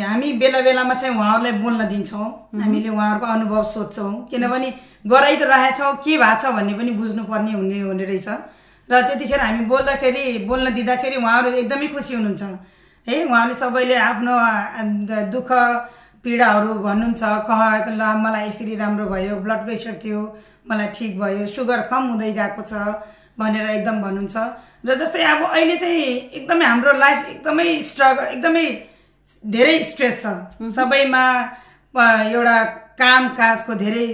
हामी 0.04 0.32
बेला 0.40 0.60
बेलामा 0.60 0.94
चाहिँ 0.94 1.16
उहाँहरूलाई 1.16 1.52
बोल्न 1.64 1.88
दिन्छौँ। 1.88 2.28
हामीले 2.60 2.88
उहाँहरूको 2.88 3.26
अनुभव 3.26 3.62
सोध्छौँ। 3.64 4.12
किनभने 4.30 4.68
गराइ 5.06 5.36
त 5.36 5.42
रहेछौँ 5.48 5.92
के 6.04 6.12
भएको 6.18 6.40
छ 6.40 6.44
भन्ने 6.52 6.74
पनि 6.76 6.90
बुझ्नुपर्ने 7.00 7.52
हुने 7.52 7.80
हुने 7.80 8.04
रहेछ। 8.04 8.28
र 8.88 9.02
त्यतिखेर 9.02 9.40
हामी 9.40 9.64
बोल्दाखेरि 9.66 10.24
बोल्न 10.46 10.66
दिँदाखेरि 10.74 11.16
उहाँहरू 11.16 11.48
एकदमै 11.64 11.88
खुसी 11.94 12.14
हुनुहुन्छ। 12.14 12.42
है 13.06 13.24
उहाँले 13.24 13.54
सबैले 13.54 13.96
आफ्नो 13.96 14.34
दुःख 15.32 15.50
पीडाहरू 16.24 16.70
भन्नुहुन्छ। 16.86 17.22
कह 17.48 17.60
ल 17.90 18.02
मलाई 18.22 18.46
यसरी 18.46 18.74
राम्रो 18.76 19.06
भयो 19.06 19.34
ब्लड 19.42 19.60
प्रेसर 19.66 19.94
थियो 20.02 20.20
मलाई 20.66 20.88
ठिक 20.94 21.12
भयो 21.18 21.46
सुगर 21.46 21.80
कम 21.90 22.02
हुँदै 22.10 22.32
गएको 22.34 22.62
छ। 22.62 22.74
भनेर 23.38 23.70
एकदम 23.70 23.96
भन्नुहुन्छ। 24.02 24.36
र 24.86 24.94
जस्तै 24.96 25.22
अब 25.24 25.40
अहिले 25.50 25.76
चाहिँ 25.76 26.02
एकदमै 26.38 26.64
हाम्रो 26.64 26.92
लाइफ 26.98 27.18
एकदमै 27.28 27.68
स्ट्रगल 27.82 28.24
एकदमै 28.34 28.66
धेरै 29.54 29.76
स्ट्रेस 29.82 30.22
छ। 30.22 30.26
सबैमा 30.76 31.24
एउटा 31.94 32.56
काम 32.96 33.22
काजको 33.36 33.74
धेरै 33.76 34.08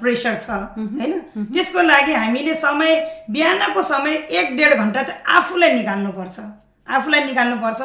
प्रेसर 0.00 0.34
छ 0.40 0.48
होइन? 0.48 1.12
त्यसको 1.52 1.80
लागि 1.82 2.12
हामीले 2.12 2.54
समय 2.54 2.92
बिहानको 3.30 3.82
समय 3.82 4.14
एक 4.30 4.56
डेढ 4.56 4.72
घन्टा 4.74 5.02
चाहिँ 5.02 5.20
आफूलाई 5.36 5.70
निकाल्नुपर्छ। 5.72 6.36
आफूलाई 6.86 7.22
निकाल्नुपर्छ 7.24 7.80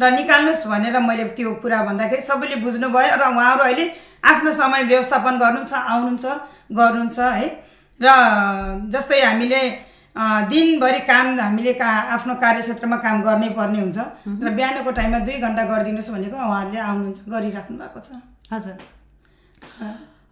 र 0.00 0.10
निकाल्नुहोस् 0.10 0.66
भनेर 0.66 0.96
मैले 1.00 1.24
त्यो 1.36 1.52
कुरा 1.62 1.78
भन्दाखेरि 1.86 2.22
सबैले 2.24 2.56
बुझ्नुभयो 2.64 3.14
र 3.20 3.22
उहाँहरू 3.30 3.62
अहिले 3.64 3.84
आफ्नो 4.24 4.50
समय 4.52 4.82
व्यवस्थापन 4.90 5.34
गर्नुहुन्छ 5.38 5.72
आउनुहुन्छ 5.72 6.24
गर्नुहुन्छ 6.72 7.18
है? 7.20 7.48
र 8.00 8.06
जस्तै 8.92 9.20
हामीले 9.20 9.60
दिनभरि 10.50 11.00
काम 11.10 11.26
हामीले 11.40 11.72
का 11.80 11.88
आफ्नो 12.16 12.34
कार्यक्षेत्रमा 12.44 12.96
काम 13.04 13.16
गर्नै 13.22 13.48
पर्ने 13.58 13.80
हुन्छ। 13.80 13.98
र 14.44 14.48
बिहानको 14.58 14.90
टाइममा 14.98 15.18
दुई 15.28 15.36
घन्टा 15.44 15.62
गरिदिनुहोस् 15.70 16.12
भनेको 16.16 16.36
उहाँहरूले 16.36 16.80
आउनुहुन्छ 16.88 17.18
गरिराख्नु 17.28 17.76
भएको 17.78 18.00
छ। 18.00 18.08
हजुर। 18.52 18.76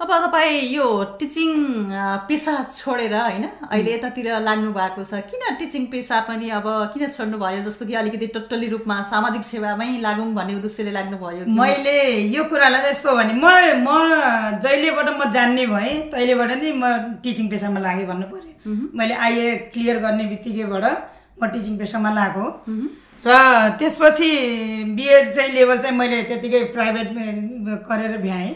अब 0.01 0.11
तपाईँ 0.11 0.61
यो 0.75 0.87
टिचिङ 1.19 1.51
पेसा 2.29 2.53
छोडेर 2.69 3.15
होइन 3.15 3.45
अहिले 3.71 3.93
यतातिर 3.93 4.27
लाग्नु 4.43 4.71
भएको 4.75 5.05
छ 5.11 5.21
किन 5.31 5.43
टिचिङ 5.59 5.85
पेसा 5.93 6.19
पनि 6.29 6.49
अब 6.59 6.67
किन 6.95 7.07
छोड्नु 7.17 7.39
भयो 7.39 7.63
जस्तो 7.63 7.87
कि 7.87 7.95
अलिकति 8.01 8.27
टोटली 8.35 8.69
रूपमा 8.69 8.97
सामाजिक 9.11 9.45
सेवामै 9.51 9.87
लागौँ 10.07 10.27
भन्ने 10.35 10.55
उद्देश्यले 10.57 10.91
लाग्नुभयो 10.99 11.47
मैले 11.61 11.95
यो 12.35 12.45
कुरालाई 12.51 12.91
यस्तो 12.91 13.15
भने 13.19 13.35
म 13.35 13.47
म 13.87 13.89
जहिलेबाट 14.65 15.09
म 15.15 15.31
जान्ने 15.37 15.67
भएँ 15.75 15.95
तहिलेबाट 16.11 16.51
नै 16.59 16.73
म 16.75 16.91
टिचिङ 17.23 17.49
पेसामा 17.55 17.81
लागेँ 17.87 18.07
भन्नु 18.11 18.27
पऱ्यो 18.35 18.75
मैले 18.99 19.15
आइए 19.29 19.57
क्लियर 19.73 20.03
गर्ने 20.05 20.25
बित्तिकैबाट 20.33 20.85
म 21.39 21.51
टिचिङ 21.55 21.79
पेसामा 21.79 22.11
लागेको 22.19 22.47
र 23.25 23.39
त्यसपछि 23.79 24.29
बिएड 24.99 25.33
चाहिँ 25.33 25.53
लेभल 25.55 25.79
चाहिँ 25.87 25.97
मैले 25.97 26.23
त्यतिकै 26.29 26.63
प्राइभेट 26.75 27.09
गरेर 27.89 28.21
भ्याएँ। 28.27 28.53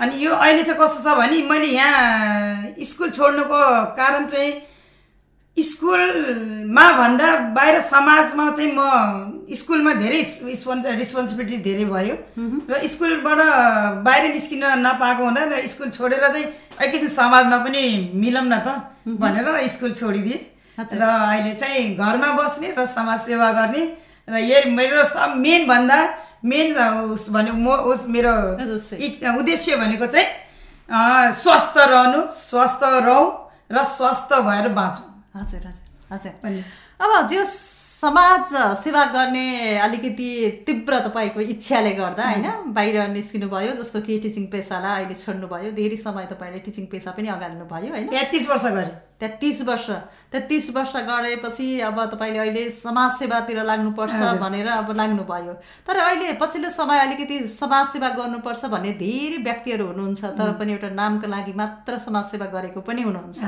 अनि 0.00 0.24
यो 0.24 0.32
अहिले 0.32 0.62
चाहिँ 0.64 0.80
कस्तो 0.80 1.02
छ 1.04 1.16
भने 1.18 1.42
मैले 1.44 1.66
यहाँ 1.76 2.74
स्कुल 2.90 3.10
छोड्नुको 3.10 3.60
कारण 4.00 4.26
चाहिँ 4.26 4.52
स्कुलमा 5.56 6.84
भन्दा 6.98 7.28
बाहिर 7.56 7.80
समाजमा 7.84 8.44
चाहिँ 8.56 8.72
म 8.76 8.80
स्कुलमा 9.54 9.92
धेरै 10.00 10.20
रिस्पोन्स 10.46 10.86
रिस्पोन्सिबिलिटी 11.00 11.56
धेरै 11.66 11.84
भयो। 11.84 12.14
र 12.70 12.86
स्कुलबाट 12.86 13.40
बाहिर 14.06 14.32
निस्किन 14.32 14.64
नपाएको 14.86 15.22
हुँदा 15.24 15.42
र 15.52 15.66
स्कुल 15.66 15.90
छोडेर 15.90 16.22
चाहिँ 16.22 16.44
एकैछिन 16.86 17.08
समाजमा 17.12 17.58
पनि 17.66 17.82
मिलौँ 18.14 18.44
न 18.46 18.56
त 18.64 18.68
भनेर 19.20 19.68
स्कुल 19.68 19.92
छोडिदिएँ। 20.00 20.40
र 20.80 21.02
अहिले 21.02 21.52
चाहिँ 21.60 21.84
घरमा 21.98 22.30
बस्ने 22.40 22.72
र 22.78 22.86
समाज 22.86 23.20
सेवा 23.20 23.52
गर्ने 23.52 23.82
र 24.28 24.36
यही 24.38 24.70
मेरो 24.70 25.04
सब 25.04 25.34
मेन 25.36 25.66
भन्दा 25.66 25.98
मेन 26.44 26.72
उस 27.12 27.28
भने 27.30 27.52
म 27.52 27.68
उस 27.90 28.06
मेरो 28.08 28.34
उद्देश्य। 29.38 29.76
भनेको 29.76 30.06
चाहिँ 30.06 30.28
स्वस्थ 31.34 31.74
रहनु 31.78 32.20
स्वस्थ 32.32 32.82
रहौँ 32.84 33.26
र 33.72 33.84
स्वस्थ 33.86 34.32
भएर 34.46 34.68
बाँचौँ। 34.74 35.08
हजुर 35.36 35.66
हजुर 35.66 35.86
हजुर। 36.10 36.62
अब 37.00 37.28
जो 37.28 37.44
समाज 37.44 38.54
सेवा 38.78 39.04
गर्ने 39.12 39.78
अलिकति 39.78 40.30
तीव्र 40.66 40.98
तपाईँको 41.00 41.40
इच्छाले 41.52 41.90
गर्दा 41.92 42.24
होइन 42.24 42.72
बाहिर 42.74 43.08
निस्किनु 43.08 43.48
भयो 43.48 43.72
जस्तो 43.76 44.00
कि 44.00 44.18
टिचिङ 44.18 44.46
पेसालाई 44.48 45.02
अहिले 45.02 45.14
छोड्नुभयो 45.14 45.70
धेरै 45.76 45.96
समय 45.96 46.26
तपाईँले 46.32 46.58
टिचिङ 46.64 46.86
पेसा 46.86 47.10
पनि 47.12 47.28
अगाल्नु 47.28 47.64
भयो 47.68 47.90
होइन? 47.92 48.08
तेत्तिस 48.08 48.48
वर्ष 48.50 48.64
गरेँ 48.66 48.96
तेत्तिस 49.20 49.60
वर्ष 49.68 49.90
तेत्तिस 50.32 50.70
वर्ष 50.74 50.92
गरेपछि 51.08 51.68
अब 51.80 51.98
तपाईँले 52.12 52.38
अहिले 52.38 52.62
समाज 52.72 53.10
सेवातिर 53.12 53.62
लाग्नुपर्छ 53.64 54.20
भनेर 54.40 54.68
अब 54.70 54.90
लाग्नुभयो। 54.96 55.52
तर 55.86 55.96
अहिले 55.98 56.32
पछिल्लो 56.40 56.70
समय 56.70 56.98
अलिकति 57.00 57.38
समाज 57.50 57.86
सेवा 57.88 58.08
गर्नुपर्छ 58.16 58.64
भन्ने 58.74 58.92
धेरै 59.00 59.42
व्यक्तिहरू 59.42 59.86
हुनुहुन्छ 59.86 60.24
तर 60.38 60.52
पनि 60.60 60.72
एउटा 60.72 60.88
नामको 60.94 61.26
लागि 61.26 61.52
मात्र 61.52 61.98
समाज 61.98 62.24
सेवा 62.30 62.46
गरेको 62.54 62.80
पनि 62.80 63.02
हुनुहुन्छ। 63.02 63.38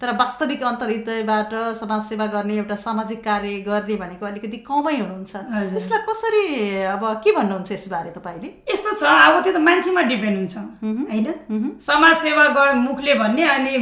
तर 0.00 0.14
वास्तविक 0.16 0.62
अन्तर्हृदयबाट 0.64 1.52
समाज 1.80 2.02
सेवा 2.08 2.26
गर्ने 2.34 2.56
एउटा 2.56 2.76
सामाजिक 2.86 3.24
कार्य 3.24 3.58
गर्ने 3.68 3.96
भनेको 3.96 4.26
अलिकति 4.26 4.58
कमै 4.70 4.96
हुनुहुन्छ। 4.96 5.32
यसलाई 5.76 6.00
कसरी 6.08 6.44
अब 6.94 7.04
के 7.24 7.30
भन्नुहुन्छ 7.36 7.72
यसबारे 7.72 8.10
तपाईँले? 8.16 8.48
यस्तो 8.72 8.90
छ 8.96 9.02
अब 9.04 9.42
त्यो 9.44 9.52
त 9.52 9.56
मान्छेमा 9.68 10.02
डिपेन्ड 10.08 10.36
हुन्छ। 10.38 10.56
होइन? 11.10 11.28
समाज 11.82 12.16
सेवा 12.22 12.46
गर 12.56 12.74
मुखले 12.80 13.14
भन्ने 13.20 13.44
अनि 13.50 13.72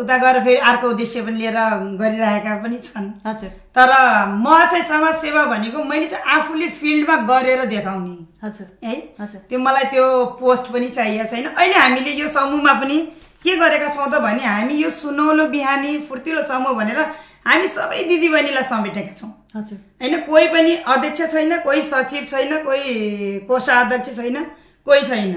उता 0.00 0.16
गएर 0.18 0.38
फेरि 0.44 0.60
अर्को 0.70 0.88
उद्देश्य 0.88 1.22
पनि 1.22 1.38
लिएर 1.38 1.58
गरिरहेका 2.00 2.54
पनि 2.62 2.78
छन्। 2.78 3.06
हजुर। 3.26 3.50
तर 3.76 3.90
म 4.34 4.44
चाहिँ 4.70 4.84
समाज 4.88 5.14
सेवा 5.20 5.44
भनेको 5.52 5.84
मैले 5.84 6.06
चाहिँ 6.06 6.24
आफूले 6.36 6.68
फिल्डमा 6.80 7.16
गरेर 7.30 7.64
देखाउने। 7.66 8.16
हजुर। 8.44 8.66
है? 8.84 8.94
हजुर। 9.20 9.40
त्यो 9.48 9.58
मलाई 9.58 9.84
त्यो 9.94 10.06
पोस्ट 10.40 10.72
पनि 10.72 10.88
चाहिएको 10.90 11.28
छैन। 11.30 11.46
अहिले 11.46 11.78
हामीले 11.78 12.12
यो 12.20 12.28
समूहमा 12.28 12.72
पनि 12.80 12.98
के 13.44 13.56
गरेका 13.56 13.88
छौँ 13.88 14.08
त 14.12 14.20
भने 14.20 14.44
हामी 14.44 14.74
यो 14.76 14.90
सुनौलो 14.92 15.44
बिहानी 15.48 15.98
फुर्तिलो 16.08 16.42
समूह 16.44 16.72
भनेर 16.78 16.98
हामी 17.46 17.68
सबै 17.68 18.02
दिदीबहिनीलाई 18.08 18.64
समेटेका 18.68 19.12
छौँ। 19.16 19.30
हजुर। 19.56 19.78
होइन 20.00 20.20
कोही 20.26 20.46
पनि 20.48 20.72
अध्यक्ष 20.86 21.20
छैन 21.32 21.58
कोही 21.64 21.82
सचिव 21.82 22.26
छैन 22.30 22.52
कोही 22.64 23.38
कोषाध्यक्ष 23.48 24.16
छैन 24.16 24.36
कोही 24.86 25.02
छैन। 25.08 25.32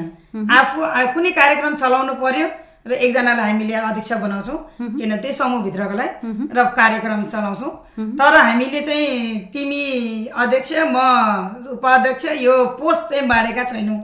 आफू 0.52 0.80
कुनै 1.14 1.32
कार्यक्रम 1.32 1.76
चलाउनु 1.76 2.14
पर्यो 2.20 2.48
र 2.86 2.92
एकजनालाई 2.92 3.52
हामीले 3.52 3.74
अध्यक्ष 3.74 4.12
बनाउँछौँ। 4.24 4.58
किन 5.00 5.12
त्यही 5.24 5.34
समूहभित्रकोलाई 5.34 6.10
र 6.56 6.64
कार्यक्रम 6.78 7.24
चलाउँछौँ। 7.32 7.72
तर 8.20 8.36
हामीले 8.38 8.82
चाहिँ 8.82 9.40
तिमी 9.54 9.84
अध्यक्ष 10.36 10.72
म 10.92 10.98
उपाध्यक्ष 11.76 12.26
यो 12.44 12.54
पोस्ट 12.80 13.04
चाहिँ 13.10 13.28
बाँडेका 13.28 13.64
छैनौँ। 13.72 13.98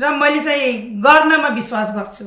र 0.00 0.10
मैले 0.16 0.40
चाहिँ 0.40 0.72
गर्नमा 1.04 1.48
विश्वास 1.58 1.88
गर्छु। 1.96 2.24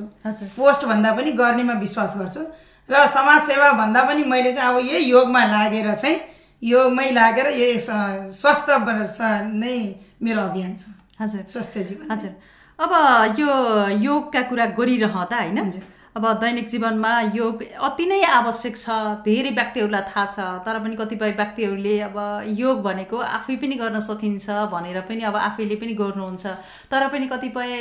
पोस्ट 0.57 0.85
भन्दा 0.85 1.11
पनि 1.17 1.31
गर्नेमा 1.31 1.73
विश्वास 1.81 2.13
गर्छु। 2.19 2.41
र 2.89 3.05
समाज 3.15 3.41
सेवा 3.49 3.71
भन्दा 3.81 4.01
पनि 4.07 4.23
मैले 4.23 4.53
चाहिँ 4.53 4.69
अब 4.69 4.77
यही 4.85 5.05
योगमा 5.11 5.43
लागेर 5.45 5.93
चाहिँ 5.95 6.17
योगमै 6.63 7.09
लागेर 7.11 7.47
यो 7.57 7.67
स- 7.79 8.37
स्वास्थ्य 8.41 8.77
नै 9.53 9.75
मेरो 10.23 10.41
अभियान 10.41 10.75
छ। 10.75 10.85
हजुर। 11.21 11.41
स्वास्थ्य 11.51 11.83
जीवन। 11.83 12.11
हजुर। 12.11 12.31
अब 12.79 12.91
यो 13.39 13.49
योगका 14.01 14.41
कुरा 14.49 14.65
गरिरहँदा 14.77 15.37
होइन। 15.37 15.69
अब 16.17 16.25
दैनिक 16.41 16.69
जीवनमा 16.69 17.09
योग 17.35 17.59
अति 17.87 18.05
नै 18.09 18.21
आवश्यक 18.27 18.77
छ 18.77 18.93
धेरै 19.25 19.49
व्यक्तिहरूलाई 19.57 20.01
थाहा 20.05 20.23
छ 20.27 20.45
तर 20.65 20.79
पनि 20.83 20.95
कतिपय 20.97 21.31
व्यक्तिहरूले 21.39 21.95
अब 22.05 22.17
योग 22.57 22.81
भनेको 22.83 23.17
आफै 23.29 23.55
पनि 23.61 23.75
गर्न 23.81 23.99
सकिन्छ 24.05 24.55
भनेर 24.71 24.97
पनि 25.09 25.27
अब 25.29 25.35
आफैले 25.39 25.75
पनि 25.81 25.93
गर्नुहुन्छ 25.99 26.53
तर 26.91 27.07
पनि 27.09 27.27
कतिपय 27.33 27.73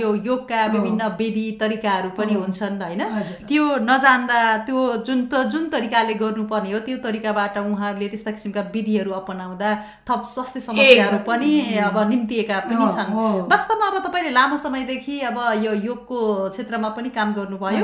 यो 0.00 0.08
योगका 0.28 0.64
विभिन्न 0.74 1.10
विधि 1.20 1.44
तरिकाहरू 1.60 2.10
पनि 2.18 2.34
हुन्छन् 2.40 2.82
होइन। 2.82 3.02
त्यो 3.46 3.68
नजान्दा 3.84 4.40
त्यो 4.66 4.80
जुन 5.06 5.22
त 5.26 5.44
जुन 5.54 5.68
तरिकाले 5.76 6.14
गर्नुपर्ने 6.24 6.72
हो 6.72 6.80
त्यो 6.88 6.96
तरिकाबाट 7.06 7.58
उहाँहरूले 7.62 8.08
त्यस्ता 8.08 8.30
किसिमका 8.36 8.66
विधिहरू 8.74 9.14
अपनाउँदा 9.20 9.70
थप 10.10 10.22
स्वास्थ्य 10.32 10.64
समस्याहरू। 10.66 11.22
पनि 11.30 11.52
अब 11.84 12.02
निम्तिएका 12.10 12.58
पनि 12.66 12.90
छन्। 12.96 13.14
वास्तवमा 13.54 13.86
अब 13.86 14.02
तपाईँले 14.08 14.34
लामो 14.40 14.60
समयदेखि 14.66 15.20
अब 15.30 15.40
यो 15.62 15.78
योगको 15.88 16.20
क्षेत्रमा 16.50 16.88
पनि 16.98 17.16
काम 17.20 17.32
गर्नुभयो 17.40 17.82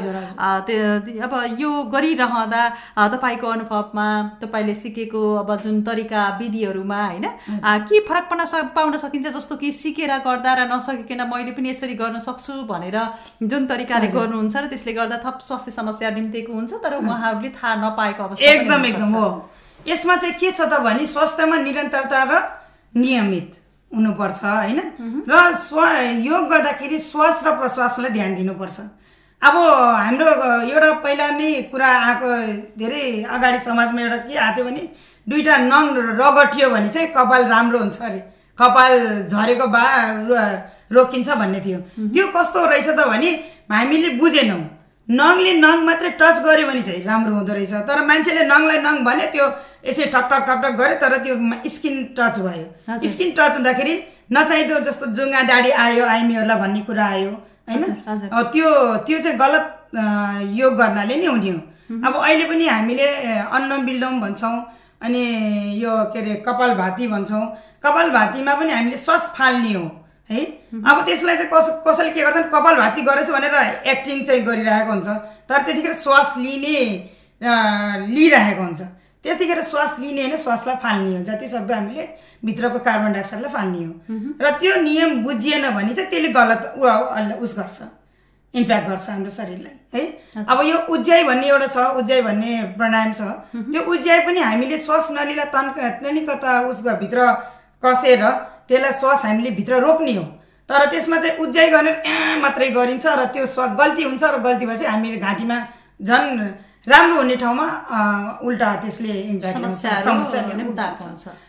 त्यो- 0.66 1.22
अब 1.24 1.32
यो 1.58 1.70
गरिरहँदा 1.92 2.62
तपाईँको 3.08 3.46
अनुभवमा 3.46 4.06
तपाईँले 4.42 4.74
सिकेको 4.74 5.20
अब 5.42 5.50
जुन 5.62 5.82
तरिका 5.82 6.20
विधिहरूमा 6.40 7.00
होइन 7.06 7.26
के 7.88 8.00
फरक 8.08 8.24
पर्न 8.30 8.44
सक 8.52 8.72
पाउन 8.74 8.96
सकिन्छ 8.98 9.26
जस्तो 9.36 9.56
कि 9.56 9.72
सिकेर 9.72 10.12
गर्दा 10.26 10.52
र 10.54 10.68
नसकिकन 10.72 11.20
मैले 11.30 11.52
पनि 11.56 11.68
यसरी 11.70 11.94
गर्न 11.94 12.18
सक्छु 12.18 12.52
भनेर 12.66 12.96
जुन 13.42 13.66
तरिकाले 13.66 14.08
गर्नुहुन्छ 14.16 14.56
र 14.56 14.66
त्यसले 14.72 14.92
गर्दा 14.92 15.16
थप 15.24 15.38
स्वास्थ्य 15.48 15.70
समस्या 15.72 16.10
निम्तिएको 16.10 16.52
हुन्छ 16.52 16.72
तर 16.84 16.92
उहाँहरूले 17.00 17.50
थाहा 17.56 17.74
नपाएको 17.84 18.22
अवस्था 18.24 18.44
एकदम। 18.50 18.84
एकदम 18.84 19.10
हो। 19.14 19.26
यसमा 19.86 20.16
चाहिँ 20.16 20.34
के 20.40 20.50
छ 20.52 20.60
त 20.70 20.80
भने 20.84 21.06
स्वास्थ्यमा 21.06 21.56
निरन्तरता 21.66 22.20
र 22.30 22.32
नियमित 22.94 23.50
हुनुपर्छ 23.90 24.40
होइन? 24.44 24.78
र 25.28 25.34
स्व 25.56 25.78
योग 26.26 26.42
गर्दाखेरि 26.50 26.98
श्वास 26.98 27.42
र 27.46 27.48
प्रश्वासलाई 27.58 28.10
ध्यान 28.10 28.34
दिनुपर्छ। 28.34 28.78
अब 29.42 29.54
हाम्रो 30.06 30.26
एउटा 30.70 30.90
पहिला 31.04 31.26
नै 31.36 31.50
कुरा 31.72 31.88
आएको 32.08 32.28
धेरै 32.80 33.04
अगाडि 33.36 33.58
समाजमा 33.68 34.00
एउटा 34.02 34.18
के 34.28 34.34
आएको 34.36 34.56
थियो 34.56 34.64
भने 34.68 34.82
दुईवटा 35.26 35.56
नङ 35.72 35.84
रगटियो 36.20 36.68
भने 36.70 36.88
चाहिँ 36.88 37.08
कपाल 37.16 37.42
राम्रो 37.54 37.78
हुन्छ 37.78 38.02
अरे। 38.08 38.20
कपाल 38.58 38.92
झरेको 39.32 39.66
बा 39.76 39.84
रोकिन्छ 40.92 41.28
भन्ने 41.40 41.60
थियो। 41.66 41.78
त्यो 42.12 42.26
कस्तो 42.36 42.64
रहेछ 42.66 42.88
त 42.88 43.00
भने 43.08 43.30
हामीले 43.72 44.08
बुझेनौँ। 44.20 44.62
नङले 45.08 45.52
नङ 45.64 45.76
मात्रै 45.88 46.10
टच 46.20 46.36
गर्यो 46.44 46.66
भने 46.68 46.82
चाहिँ 46.86 47.04
राम्रो 47.10 47.34
हुँदो 47.34 47.52
रहेछ। 47.54 47.72
तर 47.88 47.98
मान्छेले 48.10 48.42
नङलाई 48.52 48.78
नङ 48.86 49.04
भन्यो 49.08 49.26
त्यो 49.34 49.46
यसै 49.88 50.04
ठक 50.14 50.24
ठक 50.30 50.42
ठक 50.48 50.58
ठक 50.62 50.74
गर्यो 50.80 50.96
तर 51.02 51.16
त्यो 51.24 51.34
स्किन 51.74 51.96
टच 52.18 52.36
भयो। 52.46 53.08
स्किन 53.08 53.30
टच 53.38 53.52
हुँदाखेरि 53.56 53.94
नचाहिँदो 54.36 54.80
जस्तो 54.86 55.06
जुङ्गा 55.16 55.42
दाडी 55.50 55.70
आयो 55.84 56.04
आइमीहरूलाई 56.14 56.58
भन्ने 56.62 56.80
कुरा 56.88 57.06
आयो। 57.14 57.32
होइन? 57.70 57.84
त्यो 58.52 58.68
त्यो 59.06 59.18
चाहिँ 59.24 59.38
गलत 59.38 59.66
योग 60.60 60.74
गर्नाले 60.76 61.16
नै 61.16 61.26
हुने 61.26 61.50
हो। 61.50 61.60
अब 62.06 62.14
अहिले 62.16 62.44
पनि 62.50 62.66
हामीले 62.68 63.06
अ, 63.06 63.48
अनुलोम 63.56 63.80
विलोम 63.86 64.20
भन्छौँ 64.20 64.56
अनि 65.02 65.22
यो 65.82 65.92
के 66.12 66.18
अरे 66.20 66.34
कपाल 66.46 66.74
भाती 66.76 67.06
भन्छौँ। 67.08 67.44
कपाल 67.82 68.10
भातीमा 68.10 68.54
पनि 68.54 68.72
हामीले 68.72 68.96
श्वास 68.98 69.32
फाल्ने 69.36 69.72
हो 69.74 69.84
है? 70.30 70.40
अब 70.86 71.04
त्यसलाई 71.06 71.36
चाहिँ 71.36 71.50
कस 71.52 71.66
कसैले 71.86 72.10
के 72.14 72.20
गर्छन् 72.22 72.50
कपाल 72.54 72.76
भाती 72.76 73.02
गरेछ 73.02 73.30
भनेर 73.30 73.54
एक्टिङ 73.92 74.22
चाहिँ 74.24 74.42
गरिरहेको 74.46 74.92
हुन्छ। 74.92 75.08
तर 75.48 75.62
त्यतिखेर 75.66 75.94
श्वास 76.04 76.34
लिने 76.38 76.78
लिइरहेको 78.06 78.62
हुन्छ। 78.62 78.80
त्यतिखेर 79.24 79.60
श्वास 79.62 79.96
लिने 80.00 80.20
होइन 80.22 80.36
श्वासलाई 80.36 80.76
फाल्ने 80.82 81.16
हो। 81.16 81.22
जति 81.24 81.46
सक्दो 81.46 81.74
हामीले 81.74 82.08
भित्रको 82.44 82.78
कार्बन 82.80 83.12
डाइअक्साइडलाई 83.12 83.52
फाल्ने 83.52 83.84
हो। 83.84 83.92
र 84.40 84.50
त्यो 84.60 84.74
नियम 84.82 85.22
बुझिएन 85.22 85.70
भने 85.70 85.94
चाहिँ 85.94 86.10
त्यसले 86.10 86.28
गलत 86.32 86.62
उस 87.40 87.58
गर्छ। 87.58 87.78
इम्प्याक्ट 88.54 88.88
गर्छ 88.88 89.08
हाम्रो 89.10 89.30
शरीरलाई 89.30 89.76
है? 89.94 90.02
अब 90.42 90.58
यो 90.66 90.78
उज्याइ 90.90 91.22
भन्ने 91.24 91.48
एउटा 91.48 91.66
छ 91.66 91.78
उज्याइ 92.00 92.22
भन्ने 92.22 92.50
प्राणायाम 92.78 93.12
छ। 93.12 93.20
त्यो 93.70 93.82
उज्याइ 93.92 94.20
पनि 94.26 94.40
हामीले 94.40 94.78
श्वास 94.78 95.10
नलीलाई 95.12 95.46
तन 95.54 95.66
तनिक 96.02 96.30
त 96.30 96.44
उसको 96.70 96.96
भित्र 96.98 97.18
कसेर 97.82 98.24
त्यसलाई 98.68 98.92
श्वास 99.00 99.24
हामीले 99.24 99.50
भित्र 99.54 99.80
रोक्ने 99.80 100.14
हो। 100.14 100.24
तर 100.70 100.86
त्यसमा 100.90 101.16
चाहिँ 101.20 101.36
उज्याइ 101.44 101.68
गर्ने 101.70 101.90
ए 101.90 102.40
मात्रै 102.42 102.70
गरिन्छ 102.70 103.06
र 103.06 103.24
त्यो 103.34 103.46
स्व 103.46 103.66
गल्ती 103.78 104.02
हुन्छ 104.02 104.22
र 104.24 104.38
गल्ती 104.38 104.66
भएपछि 104.66 104.84
हामीले 104.86 105.16
घाँटीमा 105.18 105.56
झन् 106.02 106.28
राम्रो 106.88 107.16
हुने 107.16 107.36
ठाउँमा 107.36 107.66
उल्टा 108.44 108.74
त्यसले 108.76 109.08
इम्प्याक्ट। 109.08 109.58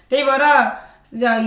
त्यही 0.10 0.24
भएर 0.24 0.44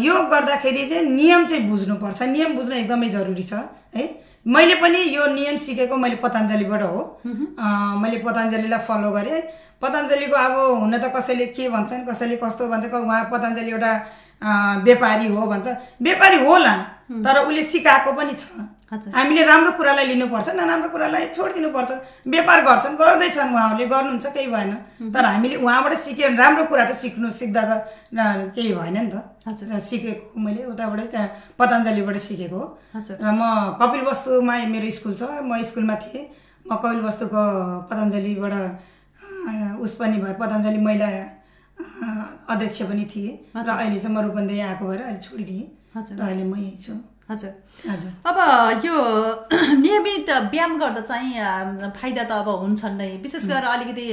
योग 0.05 0.29
गर्दाखेरि 0.31 0.89
चाहिँ 0.91 1.05
नियम 1.05 1.47
चाहिँ 1.47 1.69
बुझ्नुपर्छ। 1.69 2.23
नियम 2.23 2.55
बुझ्नु 2.57 2.75
एकदमै 2.77 3.09
जरुरी 3.09 3.43
छ 3.43 3.53
है? 3.97 4.05
मैले 4.47 4.75
पनि 4.75 4.99
यो 5.17 5.27
नियम 5.27 5.57
सिकेको 5.57 5.97
मैले 5.97 6.17
पतञ्जलीबाट 6.17 6.83
हो। 6.83 7.21
अ, 7.59 7.69
मैले 8.01 8.19
पतञ्जलीलाई 8.19 8.79
फलो 8.79 9.11
गरेँ। 9.11 9.41
पतञ्जलीको 9.83 10.37
अब 10.37 10.81
हुन 10.81 10.99
त 10.99 11.13
कसैले 11.17 11.47
के 11.57 11.69
भन्छन् 11.69 12.07
कसैले 12.07 12.37
कस्तो 12.37 12.69
भन्छ 12.69 12.85
उहाँ 12.93 13.25
पतञ्जली 13.33 13.71
एउटा 13.71 13.93
व्यापारी 14.85 15.29
हो 15.29 15.47
भन्छ। 15.47 15.67
व्यापारी 16.03 16.39
होला 16.47 16.75
तर 17.11 17.37
उसले 17.45 17.63
सिकाएको 17.63 18.13
पनि 18.13 18.35
छ। 18.35 18.45
हामीले 18.95 19.43
राम्रो 19.45 19.71
कुरालाई 19.77 20.07
लिनुपर्छ 20.07 20.49
नराम्रो 20.55 20.89
कुरालाई 20.89 21.25
छोडिदिनुपर्छ 21.35 21.91
व्यापार 22.31 22.59
गर्छन् 22.65 22.97
गर्दैछन् 22.97 23.53
उहाँहरूले 23.55 23.87
गर्नुहुन्छ 23.93 24.27
केही 24.27 24.49
भएन। 24.49 24.73
तर 25.13 25.25
हामीले 25.25 25.57
उहाँबाट 25.57 25.95
सिके 25.99 26.29
राम्रो 26.37 26.65
कुरा 26.71 26.85
त 26.85 26.93
सिक्नु 26.95 27.31
सिक्दा 27.31 27.63
त 27.65 27.73
केही 28.55 28.73
भएन 28.73 28.97
नि 29.05 29.11
त। 29.11 29.79
सिकेको 29.83 30.41
मैले 30.41 30.65
उताबाट 30.73 31.01
त्यहाँ 31.11 31.29
पतञ्जलीबाट 31.59 32.17
सिकेको 32.23 32.57
हो। 32.57 32.67
र 32.95 33.27
म 33.35 33.43
कपिल 33.81 34.03
वस्तुमा 34.09 34.55
मेरो 34.73 34.91
स्कुल 34.97 35.15
छ 35.19 35.23
म 35.43 35.61
स्कुलमा 35.61 35.95
थिएँ। 36.05 36.25
म 36.65 36.77
कपिल 36.81 37.01
वस्तुको 37.05 37.43
पतञ्जलीबाट 37.91 38.55
उस 39.83 39.93
पनि 40.01 40.17
भयो 40.23 40.35
पतञ्जली 40.41 40.81
महिला 40.81 41.09
अध्यक्ष 42.49 42.83
पनि 42.89 43.05
थिएँ। 43.11 43.33
र 43.57 43.69
अहिले 43.69 43.99
चाहिँ 43.99 44.15
म 44.15 44.19
रूपन्देही 44.25 44.61
आएको 44.61 44.85
भएर 44.87 45.01
अहिले 45.03 45.21
छोडिदिएँ। 45.21 45.67
हजुर। 45.97 46.21
अहिले 46.21 46.45
म 46.45 46.55
यही 46.57 46.77
छु। 46.85 46.93
हजुर। 47.31 47.53
हजुर। 47.91 48.13
अब 48.29 48.39
यो 48.85 48.95
नियमित 49.85 50.31
व्यायाम 50.53 50.79
गर्दा 50.79 51.01
चाहिँ 51.11 51.91
फाइदा 52.01 52.25
त 52.25 52.33
अब 52.43 52.49
हुन्छन् 52.63 52.97
नै। 52.99 53.11
विशेष 53.25 53.45
गरेर 53.49 53.65
अलिकति 53.75 54.07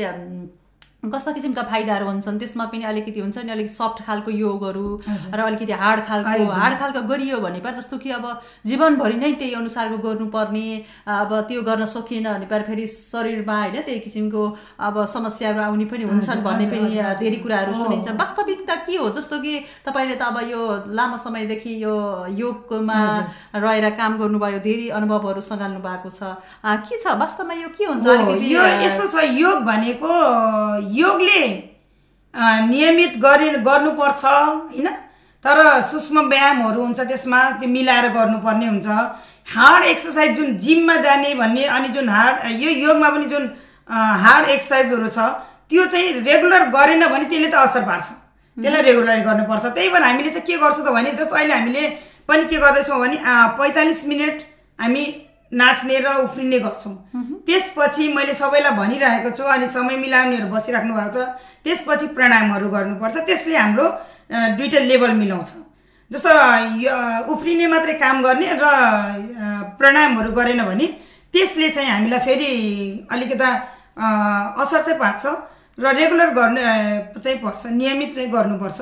कस्ता 1.01 1.31
किसिमका 1.33 1.61
फाइदाहरू 1.65 2.05
हुन्छन्? 2.05 2.37
त्यसमा 2.37 2.65
पनि 2.69 2.83
अलिकति 2.85 3.19
हुन्छ 3.19 3.37
नि 3.41 3.51
अलिक 3.51 3.69
सफ्ट 3.69 4.05
खालको 4.05 4.31
योगहरू 4.31 4.85
र 5.33 5.39
अलिकति 5.41 5.73
हार्ड 5.73 6.05
खालको। 6.05 6.45
हार्ड 6.53 6.77
खालको 6.77 7.01
गरियो 7.09 7.37
भने 7.41 7.59
पा 7.59 7.71
जस्तो 7.73 7.97
कि 7.97 8.09
अब 8.13 8.25
जीवनभरि 8.69 9.17
नै 9.17 9.31
त्यही 9.33 9.53
अनुसारको 9.57 9.97
गर्नुपर्ने 9.97 10.67
अब 11.09 11.31
त्यो 11.49 11.61
गर्न 11.65 11.85
सकिएन 11.89 12.27
भने 12.29 12.45
पा 12.45 12.61
फेरि 12.69 12.85
शरीरमा 12.87 13.57
होइन 13.61 13.81
त्यही 13.81 13.99
किसिमको 13.99 14.43
अब 14.77 15.05
समस्याहरू 15.09 15.61
आउने 15.61 15.85
पनि 15.89 16.03
हुन्छन् 16.05 16.43
भन्ने 16.45 16.65
पनि। 16.69 16.93
धेरै 17.17 17.37
कुराहरू। 17.41 17.73
सुनिन्छ। 17.73 18.07
वास्तविकता 18.21 18.75
के 18.85 18.97
हो? 19.01 19.09
जस्तो 19.09 19.41
कि 19.41 19.53
तपाईँले 19.81 20.15
त 20.21 20.23
अब 20.29 20.37
यो 20.53 20.61
लामो 20.93 21.17
समयदेखि 21.17 21.73
यो 21.81 21.95
योगमा 22.29 22.99
रहेर 23.57 23.89
काम 23.97 24.17
गर्नुभयो 24.21 24.59
धेरै 24.61 24.87
अनुभवहरू 25.01 25.41
सँगाल्नु 25.41 25.81
भएको 25.81 26.09
छ। 26.13 26.37
के 26.61 27.01
छ? 27.01 27.17
वास्तवमा 27.17 27.53
यो 27.57 27.69
के 27.73 27.85
हुन्छ? 27.89 28.05
अलिकति 28.05 28.53
यस्तो 28.85 29.09
छ 29.09 29.25
योग 29.41 29.65
भनेको 29.65 30.13
योगले 30.97 31.43
नियमित 32.67 33.17
गरि 33.23 33.49
गर्नुपर्छ 33.67 34.23
होइन? 34.25 34.87
तर 35.45 35.59
सूक्ष्म 35.81 36.19
व्यायामहरू 36.29 36.81
हुन्छ 36.81 36.99
त्यसमा 37.01 37.39
त्यो 37.59 37.69
मिलाएर 37.69 38.07
गर्नुपर्ने 38.17 38.67
हुन्छ। 38.67 38.87
हार्ड 39.47 39.83
एक्सर्साइज 39.85 40.35
जुन 40.37 40.57
जिममा 40.63 40.95
जाने 41.01 41.33
भन्ने 41.35 41.63
अनि 41.75 41.87
जुन 41.95 42.09
हार्ड 42.09 42.61
यो 42.61 42.69
योगमा 42.69 43.09
पनि 43.09 43.25
जुन 43.25 43.49
हार्ड 44.23 44.49
एक्सर्साइजहरू 44.49 45.07
छ 45.07 45.19
त्यो 45.69 45.85
चाहिँ 45.85 46.11
रेगुलर 46.27 46.63
गरेन 46.75 47.07
भने 47.07 47.25
त्यसले 47.31 47.49
त 47.49 47.55
असर 47.55 47.83
पार्छ। 47.89 48.05
त्यसलाई 48.57 48.81
रेगुलर 48.83 49.19
गर्नुपर्छ। 49.25 49.65
त्यही 49.65 49.89
भएर 49.89 50.03
हामीले 50.03 50.29
चाहिँ 50.29 50.45
के 50.47 50.57
गर्छौँ 50.61 50.85
त 50.85 50.93
भने 50.93 51.11
जस्तो 51.19 51.35
अहिले 51.35 51.53
हामीले 51.53 51.83
पनि 52.27 52.43
के 52.45 52.57
गर्दैछौँ 52.63 52.99
भने 52.99 53.17
पैँतालिस 53.57 54.05
मिनट 54.07 54.41
हामी 54.79 55.05
नाच्ने 55.51 55.97
र 55.99 56.07
उफ्रिने 56.23 56.59
गर्छौँ। 56.59 56.95
त्यसपछि 57.47 58.07
मैले 58.13 58.33
सबैलाई 58.33 58.71
भनिरहेको 58.71 59.29
छु 59.35 59.43
अनि 59.43 59.67
समय 59.67 59.95
मिलाउनेहरू 59.99 60.47
बसिराख्नु 60.47 60.93
भएको 60.95 61.11
छ। 61.11 61.17
त्यसपछि 61.63 62.07
प्राणायामहरू 62.15 62.67
गर्नुपर्छ। 62.69 63.15
त्यसले 63.27 63.57
हाम्रो 63.57 63.85
दुइटा 64.57 64.79
लेभल 64.87 65.11
मिलाउँछ। 65.21 65.51
जस्तो 66.11 66.31
उफ्रिने 67.33 67.67
मात्रै 67.67 67.93
काम 67.99 68.21
गर्ने 68.23 68.47
र 68.55 68.65
प्राणायामहरू 69.79 70.31
गरेन 70.31 70.63
भने 70.63 70.87
त्यसले 71.33 71.69
चाहिँ 71.75 71.89
हामीलाई 71.89 72.19
फेरि 72.19 72.51
अलिकता 73.11 73.49
असर 74.61 74.81
चाहिँ 74.81 74.99
पार्छ 74.99 75.23
र 75.79 75.85
रेगुलर 75.95 76.29
गर्ने 76.35 76.63
चाहिँ 77.19 77.37
पर्छ 77.43 77.65
नियमित 77.71 78.15
चाहिँ 78.15 78.29
गर्नुपर्छ 78.31 78.79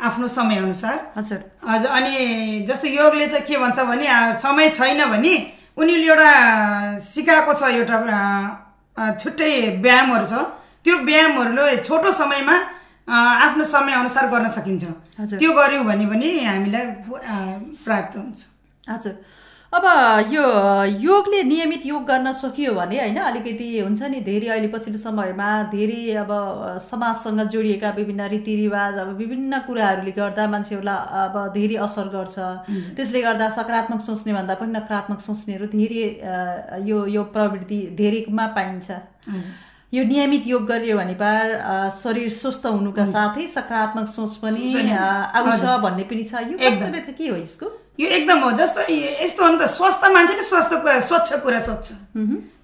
आफ्नो 0.00 0.26
समयअनुसार। 0.28 0.96
हजुर। 1.16 1.40
हजुर 1.66 1.90
अनि 1.90 2.14
जस्तो 2.68 2.88
योगले 2.88 3.26
चाहिँ 3.26 3.46
के 3.46 3.56
भन्छ 3.56 3.78
भने 3.80 4.06
समय 4.38 4.68
छैन 4.70 5.04
भने 5.10 5.34
उनीहरूले 5.76 6.08
एउटा 6.08 6.30
सिकाएको 7.04 7.52
छ 7.60 7.62
एउटा 7.76 7.96
छुट्टै 9.20 9.52
व्यायामहरू 9.84 10.26
छ। 10.32 10.34
त्यो 10.84 10.94
व्यायामहरूले 11.08 11.76
छोटो 11.86 12.10
समयमा 12.20 12.56
आफ्नो 13.46 13.64
समयअनुसार 13.74 14.26
गर्न 14.32 14.48
सकिन्छ। 14.56 14.84
त्यो 15.40 15.50
गऱ्यौँ 15.58 15.84
भने 15.84 16.06
पनि 16.12 16.28
हामीलाई 16.44 16.84
प्राप्त 17.84 18.12
हुन्छ। 18.16 18.40
हजुर। 18.88 19.14
अब 19.72 19.84
यो 20.32 20.42
योगले 21.02 21.42
नियमित 21.42 21.86
योग 21.86 22.04
गर्न 22.06 22.32
सकियो 22.32 22.72
भने 22.74 22.98
होइन 22.98 23.16
अलिकति 23.20 23.66
हुन्छ 23.78 24.02
नि 24.02 24.20
धेरै 24.22 24.48
अहिले 24.48 24.68
पछिल्लो 24.68 24.98
समयमा 24.98 25.48
धेरै 25.72 26.14
अब 26.22 26.30
समाजसँग 26.80 27.40
जोडिएका 27.50 27.90
विभिन्न 27.96 28.28
रीतिरिवाज 28.30 28.98
अब 28.98 29.08
विभिन्न 29.18 29.58
कुराहरूले 29.66 30.12
गर्दा 30.18 30.46
मान्छेहरूलाई 30.48 30.98
अब 31.22 31.34
धेरै 31.54 31.76
असर 31.82 32.08
गर्छ। 32.14 32.36
त्यसले 32.96 33.20
गर्दा 33.22 33.50
सकारात्मक 33.58 34.00
सोच्ने 34.00 34.32
भन्दा 34.32 34.54
पनि 34.54 34.72
नकारात्मक 34.78 35.20
सोच्नेहरू 35.20 35.66
धेरै 35.74 36.04
यो 36.88 37.06
यो 37.10 37.22
प्रवृत्ति 37.34 37.80
धेरैमा 37.98 38.46
पाइन्छ। 38.56 38.90
यो 39.92 40.04
नियमित 40.04 40.46
योग 40.46 40.66
गरियो 40.66 40.96
भने 40.98 41.14
पार 41.18 41.90
शरीर 41.94 42.28
स्वस्थ 42.38 42.66
हुनुका 42.66 43.06
साथै 43.06 43.46
सकारात्मक 43.48 44.08
सोच 44.14 44.36
पनि 44.44 44.70
आउँछ। 45.34 45.64
भन्ने 45.82 46.04
पनि 46.06 46.24
छ। 46.24 46.46
यो। 46.50 46.56
वास्तविकता 46.62 47.12
के 47.18 47.28
हो 47.28 47.36
यसको? 47.36 47.66
यो 47.98 48.06
एकदम 48.08 48.38
हो 48.44 48.50
जस्तो 48.60 48.80
यस्तो 48.90 49.44
हो 49.44 49.50
नि 49.52 49.58
त 49.58 49.66
स्वस्थ 49.72 50.04
मान्छेले 50.14 50.42
स्वस्थ 50.42 50.72
कुरा 50.82 51.00
स्वच्छ 51.00 51.32
कुरा 51.44 51.60
सोध्छ। 51.60 51.86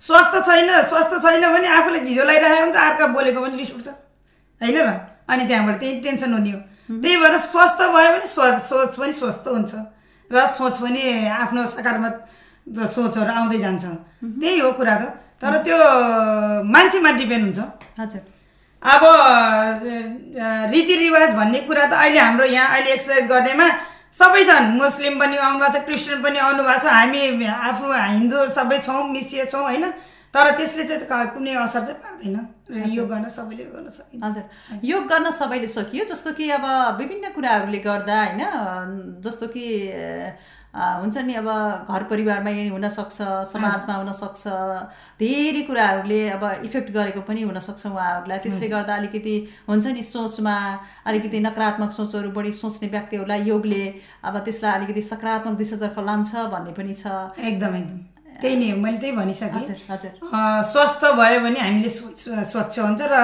स्वस्थ 0.07 0.35
छैन 0.47 0.71
स्वस्थ 0.91 1.13
छैन 1.25 1.45
भने 1.53 1.69
आफूले 1.79 2.01
झिझो 2.01 2.25
लगाइरहेको 2.25 2.65
हुन्छ 2.65 2.77
अर्का 2.77 3.07
बोलेको 3.17 3.41
पनि 3.41 3.57
रिस 3.57 3.71
उठ्छ। 3.73 3.89
होइन 4.61 4.77
र? 4.77 4.89
अनि 5.29 5.43
त्यहाँबाट 5.49 5.77
त्यही 5.81 6.01
टेन्सन 6.05 6.33
हुने 6.33 6.51
हो। 6.53 6.61
त्यही 7.01 7.17
भएर 7.17 7.39
स्वस्थ 7.39 7.79
भयो 7.95 8.11
भने 8.13 8.27
स्व 8.27 8.43
सोच 8.69 8.93
पनि 9.01 9.13
स्वस्थ 9.13 9.49
हुन्छ। 9.49 9.73
र 10.31 10.47
सोच 10.59 10.77
पनि 10.85 11.03
आफ्नो 11.29 11.67
सकारात्मक 11.67 12.15
सोचहरू 12.93 13.33
आउँदै 13.33 13.59
जान्छ। 13.59 13.85
त्यही 14.21 14.59
हो 14.61 14.73
कुरा 14.77 14.97
त। 15.01 15.03
तर 15.41 15.55
त्यो 15.65 15.79
मान्छेमा 16.69 17.11
डिपेन्ड 17.19 17.45
हुन्छ। 17.45 17.61
हजुर। 17.99 18.23
अब 18.83 19.03
रीतिरिवाज 20.73 21.31
भन्ने 21.35 21.61
कुरा 21.67 21.85
त 21.87 21.93
अहिले 21.93 22.19
हाम्रो 22.19 22.45
यहाँ 22.47 22.69
अहिले 22.77 22.91
एक्सर्साइज 22.93 23.27
गर्नेमा 23.31 23.67
सबै 24.13 24.45
छन् 24.45 24.73
मुस्लिम 24.79 25.19
पनि 25.21 25.37
आउनुभएको 25.37 25.73
छ 25.73 25.85
क्रिस्चियन 25.85 26.23
पनि 26.23 26.39
आउनु 26.39 26.63
भएको 26.63 26.81
छ 26.81 26.87
हामी 26.93 27.47
आफू 27.49 27.93
हिन्दू 27.93 28.49
सबै 28.59 28.79
छौँ 28.79 29.03
मिसिए 29.11 29.45
छौँ 29.53 29.63
होइन? 29.63 29.85
तर 30.35 30.51
त्यसले 30.57 30.85
चाहिँ 30.89 31.29
कुनै 31.33 31.55
असर 31.61 31.81
चाहिँ 31.87 32.01
पार्दैन। 32.01 32.37
र 32.73 32.89
यो 32.89 33.05
गर्न 33.05 33.29
सबैले 33.29 33.65
गर्न 33.73 33.89
सकिन्छ। 33.89 34.25
हजुर। 34.25 34.81
योग 34.85 35.05
गर्न 35.09 35.31
सबैले 35.31 35.69
सकियो 35.69 36.05
जस्तो 36.09 36.33
कि 36.33 36.49
अब 36.57 36.65
विभिन्न 36.99 37.31
कुराहरूले 37.37 37.79
गर्दा 37.85 38.17
होइन 38.17 39.21
जस्तो 39.25 39.47
कि 39.53 39.65
हुन्छ 40.75 41.17
नि 41.29 41.35
अब 41.37 41.49
घर 41.85 42.03
परिवारमै 42.11 42.53
हुनसक्छ 42.69 43.17
समाजमा 43.49 43.95
हुनसक्छ 43.95 44.43
धेरै 45.21 45.63
कुराहरूले 45.69 46.21
अब 46.37 46.45
इफेक्ट 46.65 46.91
गरेको 46.91 47.21
पनि 47.29 47.43
हुनसक्छ 47.43 47.87
उहाँहरूलाई। 47.87 48.39
त्यसले 48.45 48.69
गर्दा 48.69 48.95
अलिकति 48.97 49.35
हुन्छ 49.69 49.87
नि 49.87 50.03
सोचमा 50.03 50.55
अलिकति 51.07 51.41
नकारात्मक 51.47 51.91
सोचहरू 51.93 52.31
बढी 52.33 52.53
सोच्ने 52.61 52.89
व्यक्तिहरूलाई 52.89 53.43
योगले 53.53 53.85
अब 54.25 54.39
त्यसलाई 54.45 54.73
अलिकति 54.79 55.03
सकारात्मक 55.13 55.55
दिशातर्फ 55.61 55.99
लान्छ 56.09 56.31
भन्ने 56.55 56.73
पनि 56.73 56.95
छ। 56.95 57.05
एकदम 57.37 57.77
एकदम। 57.77 57.99
त्यही 58.41 58.57
नै 58.57 58.73
मैले 58.81 58.99
त्यही 58.99 59.13
भनिसकेँ। 59.17 59.65
हजुर 59.91 60.17
स्वस्थ 60.73 61.05
भयो 61.21 61.41
भने 61.45 61.61
हामीले 61.61 61.91
स्वच्छ 61.93 62.79
हुन्छ 62.79 63.03
र 63.13 63.15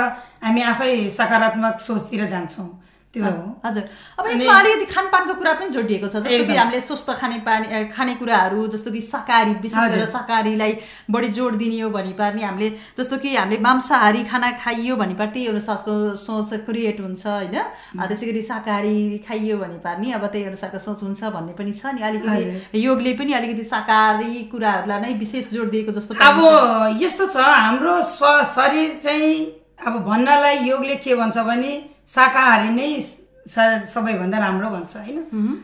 हामी 0.44 0.62
आफै 0.72 0.92
सकारात्मक 1.16 1.80
सोचतिर 1.80 2.28
जान्छौँ। 2.28 2.68
त्यो 3.14 3.24
हजुर 3.64 3.82
अब 4.18 4.26
यसमा 4.28 4.54
अलिकति 4.60 4.86
खानपानको 4.94 5.34
कुरा 5.34 5.52
पनि 5.58 5.68
जोडिएको 5.74 6.08
छ 6.08 6.20
जस्तो 6.20 6.44
कि। 6.44 6.56
हामीले 6.56 6.80
स्वस्थ 6.82 7.10
खाने 7.20 7.38
पानी 7.46 7.84
खानेकुराहरू 7.90 8.66
जस्तो 8.68 8.90
कि 8.92 9.00
शाकाहारी 9.02 9.52
विशेष 9.64 9.88
गरेर। 9.90 10.06
शाकाहारीलाई 10.06 10.72
बढी 11.10 11.28
जोड 11.32 11.54
दिने 11.56 11.80
हो 11.80 11.90
भने 11.90 12.12
पार्ने 12.20 12.44
हामीले 12.44 12.68
जस्तो 12.98 13.16
कि 13.18 13.34
हामीले 13.34 13.58
मांसाहारी 13.60 14.24
खाना 14.28 14.50
खाइयो 14.60 14.96
भने 14.96 15.14
पार 15.14 15.26
त्यही 15.32 15.46
अनुसारको 15.48 15.94
सोच 16.20 16.68
क्रिएट 16.68 17.00
हुन्छ 17.00 17.26
होइन 17.26 17.56
त्यसै 18.04 18.26
गरी 18.26 18.42
शाकाहारी 18.44 18.96
खाइयो 19.24 19.56
भने 19.58 19.78
पार्ने 19.80 20.12
अब 20.12 20.26
त्यही 20.28 20.44
अनुसारको 20.52 20.78
सोच 20.78 21.02
हुन्छ 21.02 21.32
भन्ने 21.32 21.52
पनि 21.56 21.72
छ 21.72 21.96
नि 21.96 22.02
अलिकति 22.12 22.84
योगले 22.84 23.12
पनि 23.16 23.32
अलिकति 23.40 23.64
शाकाहारी 23.74 24.32
कुराहरूलाई 24.52 25.00
नै 25.00 25.18
विशेष 25.18 25.52
जोड 25.52 25.70
दिएको 25.70 25.92
जस्तो 25.96 26.14
अब। 26.22 26.98
यस्तो 27.02 27.26
छ 27.26 27.36
हाम्रो 27.48 28.00
स्व 28.06 28.42
शरीर 28.56 28.98
चाहिँ 29.02 29.36
अब 29.86 30.02
भन्नलाई 30.06 30.58
योगले 30.68 30.96
के 31.04 31.14
भन्छ 31.16 31.38
भने 31.48 31.72
शाकाहारी 32.08 32.68
नै 32.78 32.88
सबैभन्दा 33.92 34.38
राम्रो 34.38 34.68
भन्छ 34.70 34.96
होइन? 34.96 35.18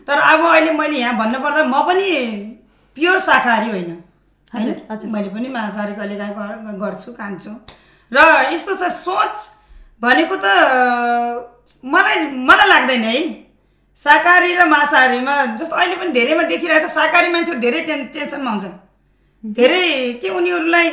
तर 0.07 0.19
अब 0.33 0.41
अहिले 0.53 0.73
मैले 0.73 0.99
यहाँ 0.99 1.15
भन्नुपर्दा 1.19 1.63
म 1.65 1.75
पनि 1.89 2.09
प्योर 2.97 3.19
शाकाहारी 3.21 3.71
होइन 3.71 3.91
हजुर, 4.55 4.77
होइन? 4.91 5.11
मैले 5.13 5.29
पनि 5.35 5.49
मांसाहारी 5.49 5.95
कहिले 5.95 6.17
काहीँ 6.17 6.35
गर- 6.35 6.79
गर्छु 6.83 7.13
खान्छु। 7.19 7.51
र 8.13 8.19
यस्तो 8.55 8.73
छ 8.77 8.91
सोच 8.99 9.37
भनेको 10.03 10.37
त 10.45 10.47
मलाई 11.85 12.19
मलाई 12.49 12.69
लाग्दैन 12.69 13.05
है। 13.05 13.17
शाकाहारी 14.03 14.55
र 14.55 14.65
मांसाहारीमा 14.67 15.35
जस्तो 15.59 15.75
अहिले 15.77 15.97
पनि 15.97 16.11
धेरैमा 16.13 16.43
देखिरहेको 16.53 16.89
छ 16.89 16.95
शाकाहारी 16.95 17.29
मान्छेहरू 17.33 17.61
धेरै 17.61 17.81
टेन 17.89 18.01
टेन्सनमा 18.15 18.51
हुन्छन् 18.51 18.77
धेरै 19.45 19.85
के 20.23 20.29
उनीहरूलाई 20.31 20.87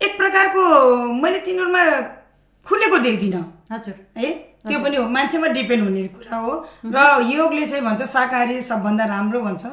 एक 0.00 0.12
प्रकारको 0.18 0.62
मैले 1.22 1.38
तिनीहरूमा 1.46 1.82
खुलेको 2.66 2.98
देख्दिनँ। 2.98 3.42
हजुर। 3.72 3.94
है? 4.18 4.28
त्यो 4.68 4.78
पनि 4.84 4.96
हो। 4.96 5.08
मान्छेमा 5.16 5.48
डिपेन्ड 5.56 5.82
हुने 5.84 6.02
कुरा 6.16 6.36
हो। 6.36 6.52
र 6.84 6.98
योगले 7.32 7.66
चाहिँ 7.66 7.84
भन्छ 7.84 8.02
शाकाहारी 8.02 8.60
सबभन्दा 8.70 9.04
राम्रो 9.14 9.40
भन्छ। 9.40 9.64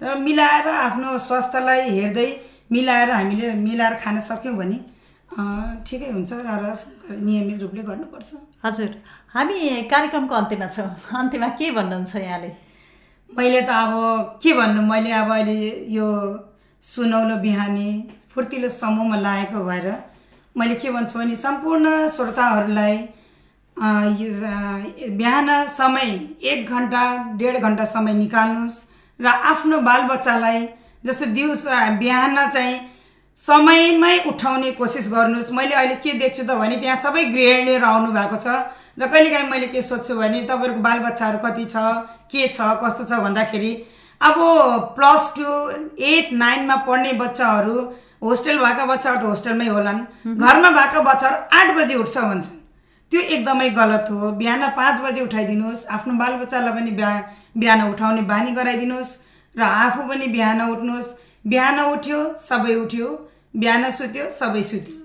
तर 0.00 0.14
मिलाएर 0.18 0.68
आफ्नो 0.68 1.18
स्वास्थ्यलाई 1.18 1.90
हेर्दै 1.90 2.28
मिलाएर 2.72 3.10
हामीले 3.10 3.52
मिलाएर 3.66 3.94
खान 4.02 4.20
सक्यौँ 4.20 4.56
भने 4.56 4.78
ठिकै 5.86 6.10
हुन्छ 6.10 6.30
र 6.32 6.74
नियमित 7.26 7.60
रूपले 7.62 7.82
गर्नुपर्छ। 7.82 8.30
हजुर। 8.64 8.90
हामी 9.34 9.56
कार्यक्रमको 9.90 10.34
अन्त्यमा 10.34 10.66
छौँ। 10.66 10.90
अन्त्यमा 11.20 11.48
के 11.58 11.70
भन्नुहुन्छ 11.70 12.16
यहाँले? 12.16 12.50
मैले 13.30 13.60
त 13.62 13.70
अब 13.70 13.92
के 14.42 14.52
भन्नु? 14.58 14.82
मैले 14.82 15.10
अब 15.22 15.30
अहिले 15.30 15.86
यो 15.94 16.06
सुनौलो 16.82 17.36
बिहानी 17.44 17.88
फुर्तिलो 18.34 18.68
समूहमा 18.68 19.16
लागेको 19.20 19.60
भएर 19.64 19.86
मैले 20.56 20.74
के 20.74 20.90
भन्छु 20.90 21.18
भने 21.18 21.34
सम्पूर्ण 21.36 22.08
श्रोताहरूलाई 22.08 22.96
बिहान 23.80 25.48
समय 25.68 26.08
एक 26.44 26.70
घन्टा 26.70 27.04
डेढ 27.38 27.56
घन्टा 27.58 27.84
समय 27.86 28.12
निकाल्नुहोस् 28.14 28.76
र 29.20 29.26
आफ्नो 29.26 29.80
बालबच्चालाई 29.80 30.58
जस्तो 31.04 31.26
दिउँसो 31.36 31.70
बिहान 31.98 32.36
चाहिँ 32.50 32.76
समयमै 33.38 34.18
उठाउने 34.28 34.70
कोसिस 34.72 35.08
गर्नुहोस्। 35.12 35.50
मैले 35.52 35.74
अहिले 35.74 35.94
के 36.04 36.12
देख्छु 36.20 36.42
त 36.44 36.50
भने 36.60 36.76
त्यहाँ 36.76 36.96
सबै 37.00 37.24
गृहिणीहरू 37.32 37.86
आउनु 37.86 38.12
भएको 38.12 38.36
छ 38.36 38.46
र 39.00 39.08
कहिलेकाहीँ 39.08 39.48
मैले 39.48 39.66
के 39.72 39.82
सोध्छु 39.82 40.14
भने 40.20 40.40
तपाईँहरूको 40.44 40.82
बालबच्चाहरू 40.82 41.38
कति 41.40 41.64
छ 41.64 41.76
के 42.28 42.48
छ 42.52 42.60
कस्तो 42.84 43.04
छ 43.08 43.12
भन्दाखेरि 43.24 43.72
अब 44.20 44.36
प्लस 44.96 45.32
टू 45.36 45.48
एट 46.04 46.32
नाइनमा 46.36 46.76
पढ्ने 46.84 47.12
बच्चाहरू 47.16 47.76
होस्टेल 48.20 48.56
भएका 48.60 48.84
बच्चाहरू 48.86 49.20
त 49.20 49.24
होस्टेलमै 49.24 49.68
होलान्। 49.72 50.00
घरमा 50.36 50.70
भएका 50.70 51.00
बच्चाहरू 51.02 51.36
आठ 51.58 51.68
बजी 51.76 51.94
उठ्छ 51.96 52.16
भन्छन्। 52.18 52.59
त्यो 53.12 53.20
एकदमै 53.34 53.68
गलत 53.76 54.10
हो। 54.10 54.30
बिहान 54.40 54.62
पाँच 54.76 55.00
बजी 55.04 55.20
उठाइदिनुहोस् 55.20 55.86
आफ्नो 55.94 56.12
बालबच्चालाई 56.18 56.72
पनि 56.74 56.90
बिहा 56.98 57.14
बिहान 57.56 57.80
उठाउने 57.88 58.22
बानी 58.28 58.50
गराइदिनुहोस् 58.58 59.16
र 59.54 59.62
आफू 59.62 60.02
पनि 60.08 60.26
बिहान 60.36 60.60
उठ्नुहोस्। 60.66 61.08
बिहान 61.46 61.80
उठ्यो 61.82 62.18
सबै 62.40 62.74
उठ्यो। 62.82 63.08
बिहान 63.56 63.90
सुत्यो 63.90 64.28
सबै 64.30 64.62
सुत्यो। 64.70 64.96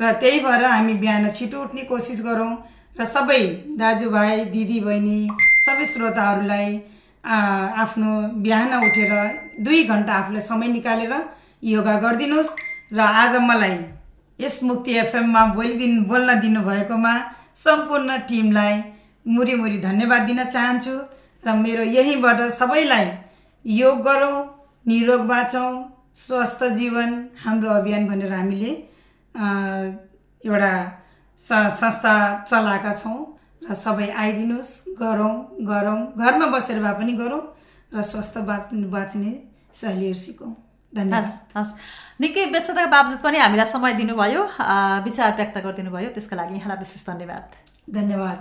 र 0.00 0.12
त्यही 0.20 0.40
भएर 0.44 0.64
हामी 0.64 0.94
बिहान 1.02 1.30
छिटो 1.32 1.62
उठ्ने 1.62 1.82
कोसिस 1.90 2.24
गरौँ 2.26 2.52
र 2.96 3.04
सबै 3.06 3.42
दाजुभाइ 3.78 4.44
दिदीबहिनी 4.54 5.18
सबै 5.66 5.84
श्रोताहरूलाई 5.92 6.70
आफ्नो 7.82 8.12
बिहान 8.44 8.74
उठेर 8.80 9.12
दुई 9.60 9.82
घन्टा 9.84 10.12
आफूलाई 10.14 10.42
समय 10.48 10.68
निकालेर 10.74 11.14
योगा 11.66 11.94
गरिदिनुहोस्। 12.02 12.50
र 12.92 13.00
आज 13.22 13.36
मलाई 13.42 13.78
यस 14.38 14.62
मुक्ति 14.62 14.92
एफएममा 14.98 15.44
बोलिदिनु 15.54 16.02
बोल्न 16.08 16.40
दिनुभएकोमा 16.40 17.14
सम्पूर्ण 17.64 18.16
टिमलाई 18.28 18.74
मुरी 19.26 19.54
मुरी 19.60 19.78
धन्यवाद 19.88 20.22
दिन 20.28 20.44
चाहन्छु 20.46 20.94
र 21.44 21.54
मेरो 21.62 21.82
यहीँबाट 21.96 22.40
सबैलाई 22.58 23.06
योग 23.64 24.02
गरौँ 24.08 24.36
निरोग 24.86 25.20
बाँचौँ 25.30 25.70
स्वस्थ 26.16 26.64
जीवन 26.76 27.10
हाम्रो 27.44 27.70
अभियान 27.70 28.06
भनेर 28.08 28.32
हामीले 28.32 28.70
एउटा 30.44 30.72
संस्था 31.40 32.14
चलाएका 32.48 32.92
छौँ 32.94 33.18
र 33.70 33.74
सबै 33.74 34.08
आइदिनुहोस् 34.22 34.72
गरौँ 35.00 35.34
गरौँ 35.70 35.98
घरमा 36.16 36.46
बसेर 36.54 36.78
भए 36.82 36.92
पनि 37.00 37.12
गरौँ 37.22 37.42
र 37.94 38.02
स्वस्थ 38.12 38.38
बाँच 38.48 38.72
बाँच्ने 38.94 39.32
शैलीहरू 39.80 40.18
सिकौँ। 40.20 40.54
हस् 40.96 41.32
हस्। 41.56 41.72
निकै 42.20 42.44
व्यस्तताका 42.52 42.90
बावजुद 42.90 43.20
पनि 43.24 43.38
हामीलाई 43.38 43.66
समय 43.66 43.92
दिनुभयो 44.00 44.42
विचार 45.04 45.30
व्यक्त 45.36 45.56
गरिदिनु 45.64 45.90
भयो 45.90 46.08
त्यसको 46.16 46.34
लागि 46.36 46.54
यहाँलाई 46.56 46.78
विशेष 46.78 47.02
धन्यवाद। 47.06 47.44
धन्यवाद। 47.94 48.38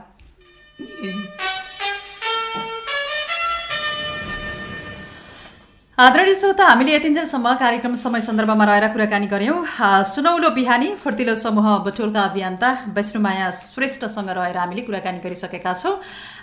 आदरणीय 5.98 6.34
श्रोता 6.36 6.64
हामीले 6.68 6.94
यतिन्जेलसम्म 6.94 7.54
कार्यक्रम 7.56 7.94
समय 7.96 8.22
सन्दर्भमा 8.22 8.66
रहेर 8.66 8.88
कुराकानी 8.94 9.28
गऱ्यौँ। 9.28 10.04
सुनौलो 10.06 10.50
बिहानी 10.52 10.90
फुर्तिलो 11.00 11.36
समूह 11.36 11.68
बटोलका 11.86 12.22
अभियन्ता 12.22 12.72
वैष्णुमाया 12.96 13.50
श्रेष्ठसँग 13.52 14.30
रहेर 14.30 14.58
हामीले 14.58 14.82
कुराकानी 14.82 15.20
गरिसकेका 15.24 15.74
छौँ। 15.74 15.96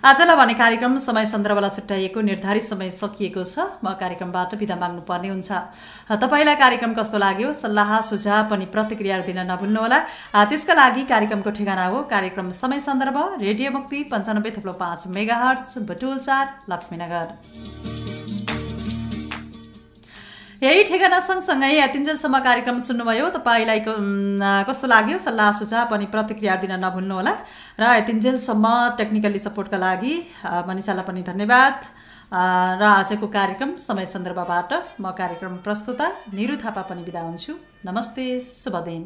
आजलाई 0.05 0.37
भने 0.37 0.55
कार्यक्रम 0.57 0.97
समय 0.99 1.27
सन्दर्भलाई 1.27 1.71
छुट्याइएको 1.71 2.21
निर्धारित 2.23 2.65
समय 2.65 2.91
सकिएको 2.93 3.45
छ। 3.45 3.69
म 3.85 3.93
कार्यक्रमबाट 4.01 4.55
बिदा 4.57 4.77
माग्नुपर्ने 4.81 5.29
हुन्छ। 5.29 5.53
तपाईँलाई 6.17 6.57
कार्यक्रम 6.57 6.95
कस्तो 6.97 7.19
लाग्यो? 7.21 7.53
सल्लाह 7.55 8.01
सुझाव 8.09 8.57
अनि 8.57 8.73
प्रतिक्रियाहरू 8.73 9.25
दिन 9.29 9.45
नभुल्नुहोला। 9.53 9.99
त्यसका 10.49 10.75
लागि 10.75 11.05
कार्यक्रमको 11.13 11.51
ठेगाना 11.53 11.87
हो 11.93 12.03
कार्यक्रम 12.09 12.51
समय 12.57 12.81
सन्दर्भ 12.81 13.21
रेडियो 13.41 13.71
मुक्ति 13.71 14.03
पन्चानब्बे 14.09 14.51
थप्लो 14.57 14.73
पाँच 14.81 15.07
मेगा 15.13 15.37
हर्च 15.45 15.79
बटुल 15.85 16.19
चार 16.21 16.45
लक्ष्मीनगर। 16.73 17.92
यही 20.63 20.83
ठेगाना 20.87 21.19
सँगसँगै 21.27 21.87
तिनजेलसम्म 21.91 22.39
कार्यक्रम 22.39 22.79
सुन्नुभयो। 22.87 23.29
तपाईँलाई 23.35 23.81
कस्तो 24.63 24.87
लाग्यो? 24.87 25.19
सल्लाह 25.19 25.51
सुझाव 25.59 25.91
अनि 25.91 26.07
प्रतिक्रिया 26.07 26.55
दिन 26.63 26.73
नभुल्नुहोला 26.79 27.35
र 27.83 27.83
तिनजेलसम्म 28.07 28.67
टेक्निकली 28.95 29.41
सपोर्टका 29.43 29.79
लागि 29.83 30.15
मनिषालाई 30.71 31.03
पनि 31.03 31.23
धन्यवाद। 31.27 31.75
र 32.79 32.83
आजको 32.95 33.27
कार्यक्रम 33.27 33.75
समय 33.83 34.07
सन्दर्भबाट 34.07 34.71
म 35.03 35.11
कार्यक्रम 35.19 35.57
प्रस्तुता 35.67 36.07
निरु 36.31 36.55
थापा 36.63 36.83
पनि 36.87 37.03
बिदा 37.11 37.21
हुन्छु। 37.27 37.53
नमस्ते 37.83 38.25
शुभ 38.55 38.77
दिन। 38.87 39.03